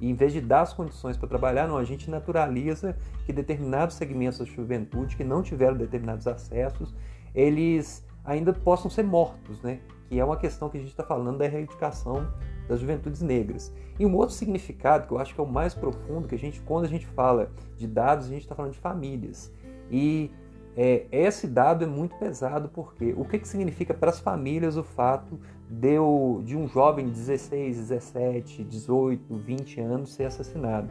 E 0.00 0.08
em 0.08 0.14
vez 0.14 0.32
de 0.32 0.40
dar 0.40 0.62
as 0.62 0.72
condições 0.72 1.16
para 1.16 1.28
trabalhar, 1.28 1.68
não, 1.68 1.76
a 1.76 1.84
gente 1.84 2.08
naturaliza 2.08 2.96
que 3.26 3.32
determinados 3.32 3.96
segmentos 3.96 4.38
da 4.38 4.44
juventude 4.44 5.16
que 5.16 5.24
não 5.24 5.42
tiveram 5.42 5.76
determinados 5.76 6.26
acessos, 6.26 6.94
eles 7.34 8.06
ainda 8.24 8.52
possam 8.52 8.90
ser 8.90 9.02
mortos, 9.02 9.60
né? 9.60 9.80
Que 10.08 10.18
é 10.18 10.24
uma 10.24 10.36
questão 10.36 10.68
que 10.68 10.78
a 10.78 10.80
gente 10.80 10.90
está 10.90 11.04
falando 11.04 11.38
da 11.38 11.44
erradicação 11.44 12.26
das 12.70 12.78
juventudes 12.78 13.20
negras. 13.20 13.74
E 13.98 14.06
um 14.06 14.14
outro 14.14 14.32
significado 14.32 15.08
que 15.08 15.12
eu 15.12 15.18
acho 15.18 15.34
que 15.34 15.40
é 15.40 15.44
o 15.44 15.46
mais 15.46 15.74
profundo, 15.74 16.28
que 16.28 16.36
a 16.36 16.38
gente, 16.38 16.60
quando 16.60 16.84
a 16.84 16.88
gente 16.88 17.04
fala 17.04 17.50
de 17.76 17.86
dados, 17.88 18.26
a 18.26 18.28
gente 18.28 18.42
está 18.42 18.54
falando 18.54 18.72
de 18.72 18.78
famílias. 18.78 19.52
E 19.90 20.30
é, 20.76 21.04
esse 21.10 21.48
dado 21.48 21.82
é 21.82 21.86
muito 21.86 22.14
pesado 22.14 22.68
porque 22.68 23.12
o 23.16 23.24
que, 23.24 23.40
que 23.40 23.48
significa 23.48 23.92
para 23.92 24.10
as 24.10 24.20
famílias 24.20 24.76
o 24.76 24.84
fato 24.84 25.40
de, 25.68 25.96
de 26.44 26.56
um 26.56 26.68
jovem 26.68 27.06
de 27.06 27.10
16, 27.10 27.76
17, 27.76 28.62
18, 28.62 29.34
20 29.34 29.80
anos 29.80 30.14
ser 30.14 30.26
assassinado? 30.26 30.88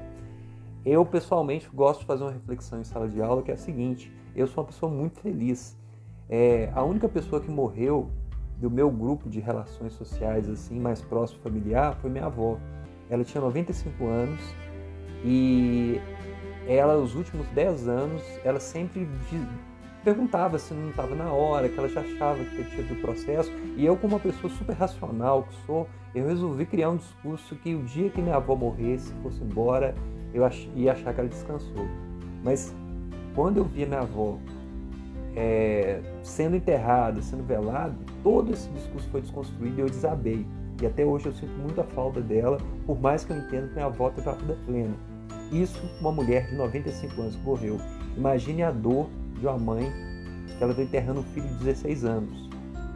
Eu, 0.85 1.05
pessoalmente, 1.05 1.69
gosto 1.73 2.01
de 2.01 2.05
fazer 2.05 2.23
uma 2.23 2.33
reflexão 2.33 2.81
em 2.81 2.83
sala 2.83 3.07
de 3.07 3.21
aula 3.21 3.41
que 3.41 3.51
é 3.51 3.53
a 3.53 3.57
seguinte: 3.57 4.11
eu 4.35 4.47
sou 4.47 4.63
uma 4.63 4.67
pessoa 4.67 4.91
muito 4.91 5.21
feliz. 5.21 5.77
É, 6.29 6.71
a 6.75 6.83
única 6.83 7.07
pessoa 7.07 7.41
que 7.41 7.49
morreu 7.49 8.09
do 8.59 8.69
meu 8.69 8.91
grupo 8.91 9.29
de 9.29 9.39
relações 9.39 9.93
sociais 9.93 10.49
assim 10.49 10.79
mais 10.79 11.01
próximo 11.01 11.39
familiar 11.41 11.95
foi 12.01 12.09
minha 12.09 12.25
avó. 12.25 12.57
Ela 13.09 13.23
tinha 13.23 13.41
95 13.41 14.05
anos 14.05 14.41
e 15.23 15.99
ela 16.67 16.97
os 16.97 17.15
últimos 17.15 17.47
10 17.49 17.87
anos 17.87 18.21
ela 18.43 18.59
sempre 18.59 19.07
perguntava 20.03 20.57
se 20.57 20.73
não 20.73 20.89
estava 20.89 21.15
na 21.15 21.31
hora, 21.31 21.67
que 21.67 21.77
ela 21.77 21.89
já 21.89 22.01
achava 22.01 22.43
que 22.43 22.63
tinha 22.63 22.83
do 22.83 22.95
processo. 23.01 23.51
E 23.75 23.85
eu, 23.85 23.95
como 23.97 24.15
uma 24.15 24.19
pessoa 24.19 24.51
super 24.53 24.73
racional 24.73 25.43
que 25.43 25.53
sou, 25.65 25.87
eu 26.15 26.27
resolvi 26.27 26.65
criar 26.65 26.89
um 26.89 26.97
discurso 26.97 27.55
que 27.55 27.75
o 27.75 27.83
dia 27.83 28.09
que 28.09 28.21
minha 28.21 28.35
avó 28.35 28.55
morresse, 28.55 29.13
fosse 29.21 29.43
embora, 29.43 29.95
eu 30.33 30.43
ia 30.75 30.93
achar 30.93 31.13
que 31.13 31.19
ela 31.19 31.29
descansou. 31.29 31.87
Mas 32.43 32.73
quando 33.35 33.57
eu 33.57 33.65
via 33.65 33.85
minha 33.85 34.01
avó 34.01 34.37
é, 35.35 36.01
sendo 36.23 36.55
enterrada, 36.55 37.21
sendo 37.21 37.43
velada, 37.43 37.95
todo 38.23 38.51
esse 38.51 38.69
discurso 38.69 39.07
foi 39.09 39.21
desconstruído 39.21 39.77
e 39.77 39.81
eu 39.81 39.89
desabei. 39.89 40.45
E 40.81 40.85
até 40.85 41.05
hoje 41.05 41.27
eu 41.27 41.33
sinto 41.33 41.51
muita 41.59 41.83
falta 41.83 42.21
dela, 42.21 42.57
por 42.85 42.99
mais 42.99 43.25
que 43.25 43.31
eu 43.31 43.37
entenda 43.37 43.67
que 43.67 43.73
minha 43.73 43.85
avó 43.85 44.09
teve 44.09 44.29
a 44.29 44.33
vida 44.33 44.57
plena. 44.65 44.95
Isso, 45.51 45.79
uma 45.99 46.11
mulher 46.11 46.47
de 46.47 46.55
95 46.55 47.21
anos 47.21 47.35
que 47.35 47.43
morreu. 47.43 47.77
Imagine 48.15 48.63
a 48.63 48.71
dor 48.71 49.09
de 49.39 49.45
uma 49.45 49.57
mãe 49.57 49.91
que 50.57 50.63
ela 50.63 50.71
está 50.71 50.83
enterrando 50.83 51.21
um 51.21 51.23
filho 51.23 51.47
de 51.47 51.55
16 51.55 52.05
anos. 52.05 52.49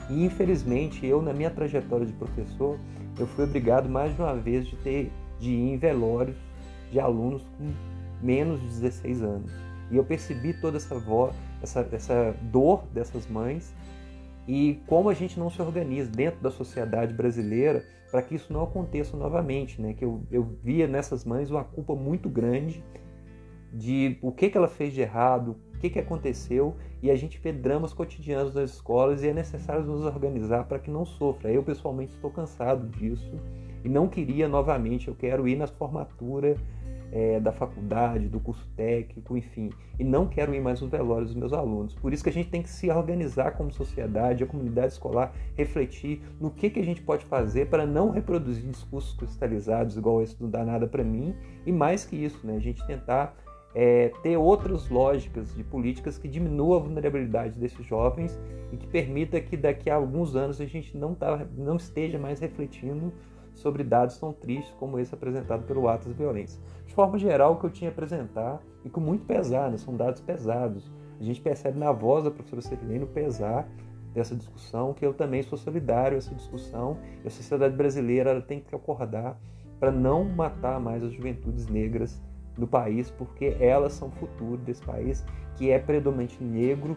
E 0.09 0.25
infelizmente, 0.25 1.05
eu, 1.05 1.21
na 1.21 1.33
minha 1.33 1.49
trajetória 1.49 2.05
de 2.05 2.13
professor, 2.13 2.77
eu 3.17 3.27
fui 3.27 3.43
obrigado 3.45 3.89
mais 3.89 4.15
de 4.15 4.21
uma 4.21 4.35
vez 4.35 4.65
de 4.67 4.75
ter 4.77 5.11
de 5.39 5.51
ir 5.51 5.73
em 5.73 5.77
velórios 5.77 6.37
de 6.91 6.99
alunos 6.99 7.41
com 7.57 7.71
menos 8.21 8.61
de 8.61 8.67
16 8.67 9.21
anos. 9.21 9.51
E 9.91 9.97
eu 9.97 10.03
percebi 10.03 10.53
toda 10.53 10.77
essa, 10.77 10.97
voz, 10.97 11.35
essa, 11.63 11.87
essa 11.91 12.35
dor 12.41 12.83
dessas 12.93 13.25
mães 13.27 13.73
e 14.47 14.81
como 14.85 15.09
a 15.09 15.13
gente 15.13 15.39
não 15.39 15.49
se 15.49 15.61
organiza 15.61 16.11
dentro 16.11 16.41
da 16.41 16.51
sociedade 16.51 17.13
brasileira 17.13 17.83
para 18.11 18.21
que 18.21 18.35
isso 18.35 18.53
não 18.53 18.63
aconteça 18.63 19.17
novamente, 19.17 19.81
né? 19.81 19.93
Que 19.93 20.05
eu, 20.05 20.21
eu 20.29 20.43
via 20.61 20.87
nessas 20.87 21.25
mães 21.25 21.49
uma 21.49 21.63
culpa 21.63 21.95
muito 21.95 22.29
grande 22.29 22.83
de 23.73 24.19
o 24.21 24.31
que, 24.31 24.49
que 24.49 24.57
ela 24.57 24.67
fez 24.67 24.93
de 24.93 25.01
errado, 25.01 25.55
o 25.73 25.79
que, 25.79 25.89
que 25.89 25.97
aconteceu, 25.97 26.75
e 27.01 27.09
a 27.09 27.15
gente 27.15 27.39
vê 27.39 27.51
dramas 27.51 27.91
cotidianos 27.91 28.53
nas 28.53 28.71
escolas 28.71 29.23
e 29.23 29.29
é 29.29 29.33
necessário 29.33 29.83
nos 29.83 30.05
organizar 30.05 30.65
para 30.65 30.77
que 30.77 30.91
não 30.91 31.05
sofra. 31.05 31.51
Eu, 31.51 31.63
pessoalmente, 31.63 32.13
estou 32.13 32.29
cansado 32.29 32.87
disso 32.87 33.33
e 33.83 33.89
não 33.89 34.07
queria 34.07 34.47
novamente, 34.47 35.07
eu 35.07 35.15
quero 35.15 35.47
ir 35.47 35.55
na 35.55 35.65
formatura 35.65 36.55
é, 37.13 37.39
da 37.39 37.51
faculdade, 37.51 38.27
do 38.27 38.39
curso 38.39 38.67
técnico, 38.75 39.37
enfim, 39.37 39.69
e 39.99 40.03
não 40.03 40.25
quero 40.25 40.53
ir 40.55 40.59
mais 40.59 40.81
nos 40.81 40.89
velórios 40.89 41.29
dos 41.29 41.39
meus 41.39 41.53
alunos. 41.53 41.93
Por 41.93 42.11
isso 42.11 42.23
que 42.23 42.29
a 42.29 42.33
gente 42.33 42.49
tem 42.49 42.63
que 42.63 42.69
se 42.69 42.89
organizar 42.89 43.51
como 43.51 43.71
sociedade, 43.71 44.43
a 44.43 44.47
comunidade 44.47 44.93
escolar, 44.93 45.31
refletir 45.55 46.23
no 46.41 46.49
que, 46.49 46.71
que 46.71 46.79
a 46.79 46.83
gente 46.83 47.03
pode 47.03 47.23
fazer 47.25 47.67
para 47.67 47.85
não 47.85 48.09
reproduzir 48.09 48.67
discursos 48.67 49.15
cristalizados 49.15 49.95
igual 49.95 50.23
esse 50.23 50.41
não 50.41 50.49
dá 50.49 50.65
nada 50.65 50.87
para 50.87 51.03
mim, 51.03 51.35
e 51.67 51.71
mais 51.71 52.03
que 52.03 52.15
isso, 52.15 52.47
né, 52.47 52.55
a 52.55 52.59
gente 52.59 52.83
tentar 52.87 53.37
é, 53.75 54.11
ter 54.23 54.35
outras 54.35 54.89
lógicas 54.89 55.53
de 55.53 55.63
políticas 55.63 56.17
que 56.17 56.27
diminuam 56.27 56.77
a 56.77 56.79
vulnerabilidade 56.79 57.59
desses 57.59 57.85
jovens 57.85 58.39
e 58.71 58.77
que 58.77 58.87
permita 58.87 59.39
que 59.39 59.55
daqui 59.55 59.87
a 59.87 59.95
alguns 59.95 60.35
anos 60.35 60.59
a 60.59 60.65
gente 60.65 60.97
não, 60.97 61.13
tá, 61.13 61.45
não 61.55 61.75
esteja 61.75 62.17
mais 62.17 62.39
refletindo 62.39 63.13
sobre 63.53 63.83
dados 63.83 64.17
tão 64.17 64.33
tristes 64.33 64.73
como 64.79 64.99
esse 64.99 65.13
apresentado 65.13 65.63
pelo 65.63 65.87
Atos 65.87 66.07
de 66.07 66.13
Violência. 66.13 66.61
De 66.85 66.93
forma 66.93 67.17
geral, 67.17 67.53
o 67.53 67.55
que 67.57 67.65
eu 67.65 67.69
tinha 67.69 67.89
a 67.89 67.93
apresentar, 67.93 68.61
e 68.83 68.89
com 68.89 68.99
muito 68.99 69.25
pesar, 69.25 69.69
né, 69.69 69.77
são 69.77 69.95
dados 69.95 70.21
pesados. 70.21 70.91
A 71.19 71.23
gente 71.23 71.41
percebe 71.41 71.79
na 71.79 71.91
voz 71.91 72.23
da 72.23 72.31
professora 72.31 72.61
Serlene 72.61 73.03
o 73.03 73.07
pesar 73.07 73.67
dessa 74.13 74.35
discussão, 74.35 74.93
que 74.93 75.05
eu 75.05 75.13
também 75.13 75.41
sou 75.41 75.57
solidário 75.57 76.15
a 76.15 76.17
essa 76.17 76.35
discussão, 76.35 76.97
e 77.23 77.27
a 77.27 77.31
sociedade 77.31 77.75
brasileira 77.75 78.39
tem 78.41 78.59
que 78.59 78.75
acordar 78.75 79.39
para 79.79 79.91
não 79.91 80.23
matar 80.23 80.79
mais 80.79 81.03
as 81.03 81.13
juventudes 81.13 81.67
negras 81.67 82.21
no 82.57 82.67
país, 82.67 83.09
porque 83.09 83.57
elas 83.59 83.93
são 83.93 84.09
o 84.09 84.11
futuro 84.11 84.57
desse 84.57 84.83
país, 84.83 85.25
que 85.55 85.71
é 85.71 85.79
predominante 85.79 86.43
negro 86.43 86.95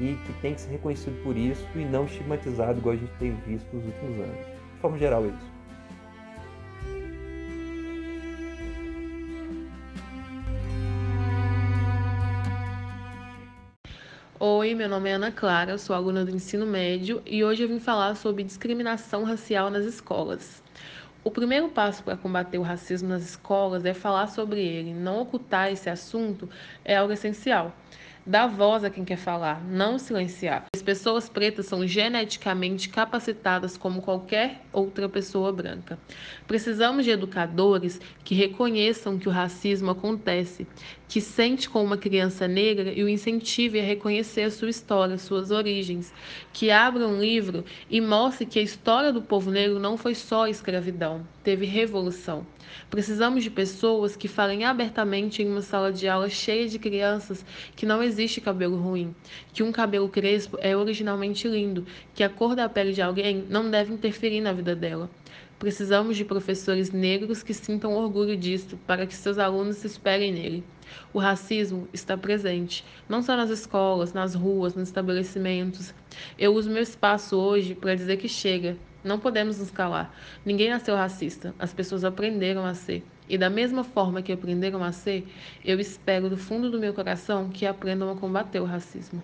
e 0.00 0.14
que 0.26 0.32
tem 0.40 0.54
que 0.54 0.62
ser 0.62 0.70
reconhecido 0.70 1.22
por 1.22 1.36
isso 1.36 1.66
e 1.74 1.84
não 1.84 2.04
estigmatizado 2.04 2.78
igual 2.78 2.94
a 2.94 2.98
gente 2.98 3.12
tem 3.18 3.32
visto 3.46 3.74
nos 3.74 3.84
últimos 3.84 4.18
anos. 4.18 4.46
De 4.74 4.80
forma 4.80 4.98
geral, 4.98 5.24
é 5.24 5.28
isso. 5.28 5.53
Oi, 14.64 14.74
meu 14.74 14.88
nome 14.88 15.10
é 15.10 15.12
Ana 15.12 15.30
Clara, 15.30 15.76
sou 15.76 15.94
aluna 15.94 16.24
do 16.24 16.34
ensino 16.34 16.64
médio 16.64 17.20
e 17.26 17.44
hoje 17.44 17.62
eu 17.62 17.68
vim 17.68 17.78
falar 17.78 18.14
sobre 18.14 18.42
discriminação 18.42 19.22
racial 19.22 19.68
nas 19.68 19.84
escolas. 19.84 20.62
O 21.22 21.30
primeiro 21.30 21.68
passo 21.68 22.02
para 22.02 22.16
combater 22.16 22.56
o 22.56 22.62
racismo 22.62 23.10
nas 23.10 23.22
escolas 23.22 23.84
é 23.84 23.92
falar 23.92 24.26
sobre 24.28 24.62
ele. 24.66 24.94
Não 24.94 25.20
ocultar 25.20 25.70
esse 25.70 25.90
assunto 25.90 26.48
é 26.82 26.96
algo 26.96 27.12
essencial. 27.12 27.76
Dar 28.26 28.46
voz 28.46 28.82
a 28.84 28.88
quem 28.88 29.04
quer 29.04 29.18
falar, 29.18 29.62
não 29.62 29.98
silenciar. 29.98 30.64
As 30.74 30.80
pessoas 30.80 31.28
pretas 31.28 31.66
são 31.66 31.86
geneticamente 31.86 32.88
capacitadas 32.88 33.76
como 33.76 34.00
qualquer 34.00 34.62
outra 34.72 35.10
pessoa 35.10 35.52
branca. 35.52 35.98
Precisamos 36.46 37.04
de 37.04 37.10
educadores 37.10 38.00
que 38.24 38.34
reconheçam 38.34 39.18
que 39.18 39.28
o 39.28 39.32
racismo 39.32 39.90
acontece, 39.90 40.66
que 41.14 41.20
sente 41.20 41.70
com 41.70 41.84
uma 41.84 41.96
criança 41.96 42.48
negra 42.48 42.92
e 42.92 43.04
o 43.04 43.08
incentive 43.08 43.78
a 43.78 43.84
reconhecer 43.84 44.42
a 44.42 44.50
sua 44.50 44.68
história, 44.68 45.16
suas 45.16 45.52
origens, 45.52 46.12
que 46.52 46.72
abra 46.72 47.06
um 47.06 47.20
livro 47.20 47.64
e 47.88 48.00
mostre 48.00 48.44
que 48.44 48.58
a 48.58 48.62
história 48.62 49.12
do 49.12 49.22
povo 49.22 49.48
negro 49.48 49.78
não 49.78 49.96
foi 49.96 50.12
só 50.12 50.48
escravidão, 50.48 51.24
teve 51.44 51.66
revolução. 51.66 52.44
Precisamos 52.90 53.44
de 53.44 53.50
pessoas 53.50 54.16
que 54.16 54.26
falem 54.26 54.64
abertamente 54.64 55.40
em 55.40 55.48
uma 55.48 55.62
sala 55.62 55.92
de 55.92 56.08
aula 56.08 56.28
cheia 56.28 56.66
de 56.66 56.80
crianças 56.80 57.46
que 57.76 57.86
não 57.86 58.02
existe 58.02 58.40
cabelo 58.40 58.76
ruim, 58.76 59.14
que 59.52 59.62
um 59.62 59.70
cabelo 59.70 60.08
crespo 60.08 60.58
é 60.60 60.76
originalmente 60.76 61.46
lindo, 61.46 61.86
que 62.12 62.24
a 62.24 62.28
cor 62.28 62.56
da 62.56 62.68
pele 62.68 62.92
de 62.92 63.00
alguém 63.00 63.44
não 63.48 63.70
deve 63.70 63.94
interferir 63.94 64.40
na 64.40 64.52
vida 64.52 64.74
dela. 64.74 65.08
Precisamos 65.60 66.16
de 66.16 66.24
professores 66.24 66.90
negros 66.90 67.44
que 67.44 67.54
sintam 67.54 67.94
orgulho 67.94 68.36
disso, 68.36 68.76
para 68.84 69.06
que 69.06 69.14
seus 69.14 69.38
alunos 69.38 69.76
se 69.76 69.86
esperem 69.86 70.32
nele. 70.32 70.64
O 71.12 71.18
racismo 71.18 71.88
está 71.92 72.16
presente, 72.16 72.84
não 73.08 73.22
só 73.22 73.36
nas 73.36 73.50
escolas, 73.50 74.12
nas 74.12 74.34
ruas, 74.34 74.74
nos 74.74 74.88
estabelecimentos. 74.88 75.94
Eu 76.38 76.54
uso 76.54 76.70
meu 76.70 76.82
espaço 76.82 77.36
hoje 77.36 77.74
para 77.74 77.94
dizer 77.94 78.16
que 78.16 78.28
chega. 78.28 78.76
Não 79.02 79.18
podemos 79.18 79.58
nos 79.58 79.70
calar. 79.70 80.14
Ninguém 80.44 80.70
nasceu 80.70 80.96
racista, 80.96 81.54
as 81.58 81.74
pessoas 81.74 82.04
aprenderam 82.04 82.64
a 82.64 82.74
ser. 82.74 83.04
E 83.28 83.38
da 83.38 83.48
mesma 83.48 83.84
forma 83.84 84.22
que 84.22 84.32
aprenderam 84.32 84.82
a 84.82 84.92
ser, 84.92 85.26
eu 85.64 85.80
espero 85.80 86.28
do 86.28 86.36
fundo 86.36 86.70
do 86.70 86.78
meu 86.78 86.92
coração 86.92 87.48
que 87.48 87.66
aprendam 87.66 88.10
a 88.10 88.16
combater 88.16 88.60
o 88.60 88.64
racismo. 88.64 89.22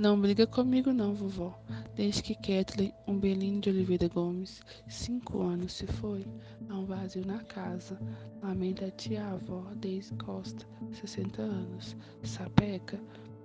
Não 0.00 0.18
briga 0.18 0.46
comigo 0.46 0.92
não, 0.94 1.12
vovó. 1.12 1.60
Desde 2.00 2.22
que 2.22 2.34
Kathleen 2.34 2.94
Umbelino 3.06 3.60
de 3.60 3.68
Oliveira 3.68 4.08
Gomes, 4.08 4.62
cinco 4.88 5.42
anos, 5.42 5.74
se 5.74 5.86
foi, 5.86 6.26
há 6.70 6.78
um 6.78 6.86
vazio 6.86 7.26
na 7.26 7.44
casa. 7.44 8.00
Lamenta 8.42 8.86
a 8.86 8.90
tia-avó 8.90 9.66
Deise 9.76 10.14
Costa, 10.14 10.66
60 10.92 11.42
anos. 11.42 11.94
Sapeca, 12.22 12.98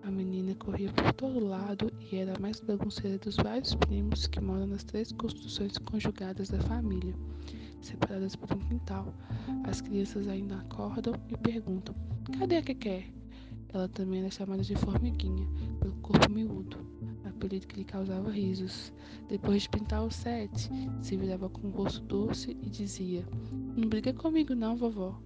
a 0.03 0.09
menina 0.09 0.55
corria 0.55 0.89
por 0.93 1.11
todo 1.11 1.45
lado 1.45 1.91
e 1.99 2.15
era 2.15 2.33
a 2.33 2.39
mais 2.39 2.61
bagunceira 2.61 3.17
dos 3.17 3.35
vários 3.35 3.75
primos 3.75 4.25
que 4.25 4.39
moram 4.39 4.67
nas 4.67 4.85
três 4.85 5.11
construções 5.11 5.77
conjugadas 5.77 6.47
da 6.47 6.61
família, 6.61 7.13
separadas 7.81 8.37
por 8.37 8.53
um 8.53 8.59
quintal. 8.59 9.13
As 9.65 9.81
crianças 9.81 10.29
ainda 10.29 10.55
acordam 10.59 11.13
e 11.27 11.35
perguntam: 11.35 11.93
Cadê 12.39 12.55
a 12.55 12.61
Keké? 12.61 13.03
Ela 13.73 13.89
também 13.89 14.21
era 14.21 14.31
chamada 14.31 14.63
de 14.63 14.77
Formiguinha, 14.77 15.45
pelo 15.81 15.95
corpo 15.97 16.31
miúdo, 16.31 16.84
apelido 17.45 17.67
que 17.67 17.77
lhe 17.77 17.85
causava 17.85 18.31
risos. 18.31 18.91
Depois 19.29 19.63
de 19.63 19.69
pintar 19.69 20.03
o 20.03 20.11
sete, 20.11 20.69
se 21.01 21.15
virava 21.15 21.47
com 21.47 21.67
o 21.67 21.71
rosto 21.71 22.03
doce 22.05 22.57
e 22.61 22.69
dizia: 22.69 23.23
Não 23.77 23.87
briga 23.87 24.11
comigo, 24.13 24.55
não, 24.55 24.75
vovó. 24.75 25.19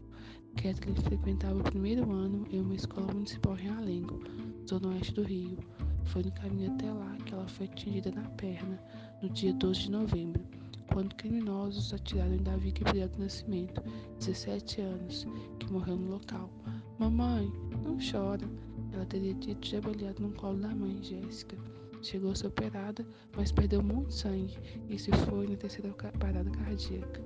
Kathleen 0.55 0.95
frequentava 0.95 1.59
o 1.59 1.63
primeiro 1.63 2.11
ano 2.11 2.45
em 2.51 2.59
uma 2.59 2.75
escola 2.75 3.13
municipal 3.13 3.57
em 3.57 3.63
Realengo, 3.63 4.19
zona 4.67 4.89
oeste 4.89 5.13
do 5.13 5.23
Rio. 5.23 5.57
Foi 6.05 6.23
no 6.23 6.31
caminho 6.31 6.73
até 6.73 6.91
lá 6.91 7.15
que 7.25 7.33
ela 7.33 7.47
foi 7.47 7.67
atingida 7.67 8.11
na 8.11 8.27
perna, 8.31 8.81
no 9.21 9.29
dia 9.29 9.53
12 9.53 9.81
de 9.81 9.91
novembro, 9.91 10.43
quando 10.91 11.15
criminosos 11.15 11.93
atiraram 11.93 12.33
em 12.33 12.43
Davi 12.43 12.71
Gabriel 12.71 13.07
do 13.09 13.19
Nascimento, 13.19 13.81
17 14.17 14.81
anos, 14.81 15.27
que 15.59 15.71
morreu 15.71 15.95
no 15.95 16.11
local. 16.11 16.49
Mamãe, 16.97 17.49
não 17.83 17.97
chora. 17.97 18.49
Ela 18.91 19.05
teria 19.05 19.35
tido 19.35 19.63
jabalhado 19.63 20.21
no 20.21 20.31
colo 20.31 20.57
da 20.57 20.69
mãe, 20.69 20.97
Jéssica. 21.01 21.55
Chegou 22.01 22.31
a 22.31 22.35
ser 22.35 22.47
operada, 22.47 23.05
mas 23.35 23.51
perdeu 23.51 23.83
muito 23.83 24.13
sangue 24.13 24.57
e 24.87 24.97
se 24.97 25.11
foi 25.11 25.47
na 25.47 25.55
terceira 25.55 25.93
parada 26.19 26.49
cardíaca. 26.49 27.21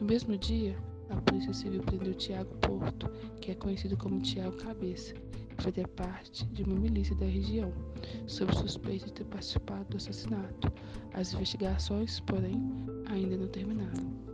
No 0.00 0.06
mesmo 0.06 0.36
dia, 0.36 0.76
a 1.10 1.16
Polícia 1.20 1.52
Civil 1.52 1.82
prendeu 1.82 2.14
Tiago 2.14 2.54
Porto, 2.56 3.08
que 3.40 3.52
é 3.52 3.54
conhecido 3.54 3.96
como 3.96 4.20
Tiago 4.20 4.56
Cabeça, 4.56 5.14
que 5.14 5.62
fazia 5.62 5.86
parte 5.88 6.44
de 6.46 6.62
uma 6.64 6.74
milícia 6.76 7.14
da 7.16 7.26
região, 7.26 7.72
sob 8.26 8.54
suspeita 8.56 9.06
de 9.06 9.12
ter 9.12 9.24
participado 9.24 9.84
do 9.90 9.96
assassinato. 9.96 10.72
As 11.14 11.32
investigações, 11.32 12.20
porém, 12.20 12.60
ainda 13.08 13.36
não 13.36 13.48
terminaram. 13.48 14.26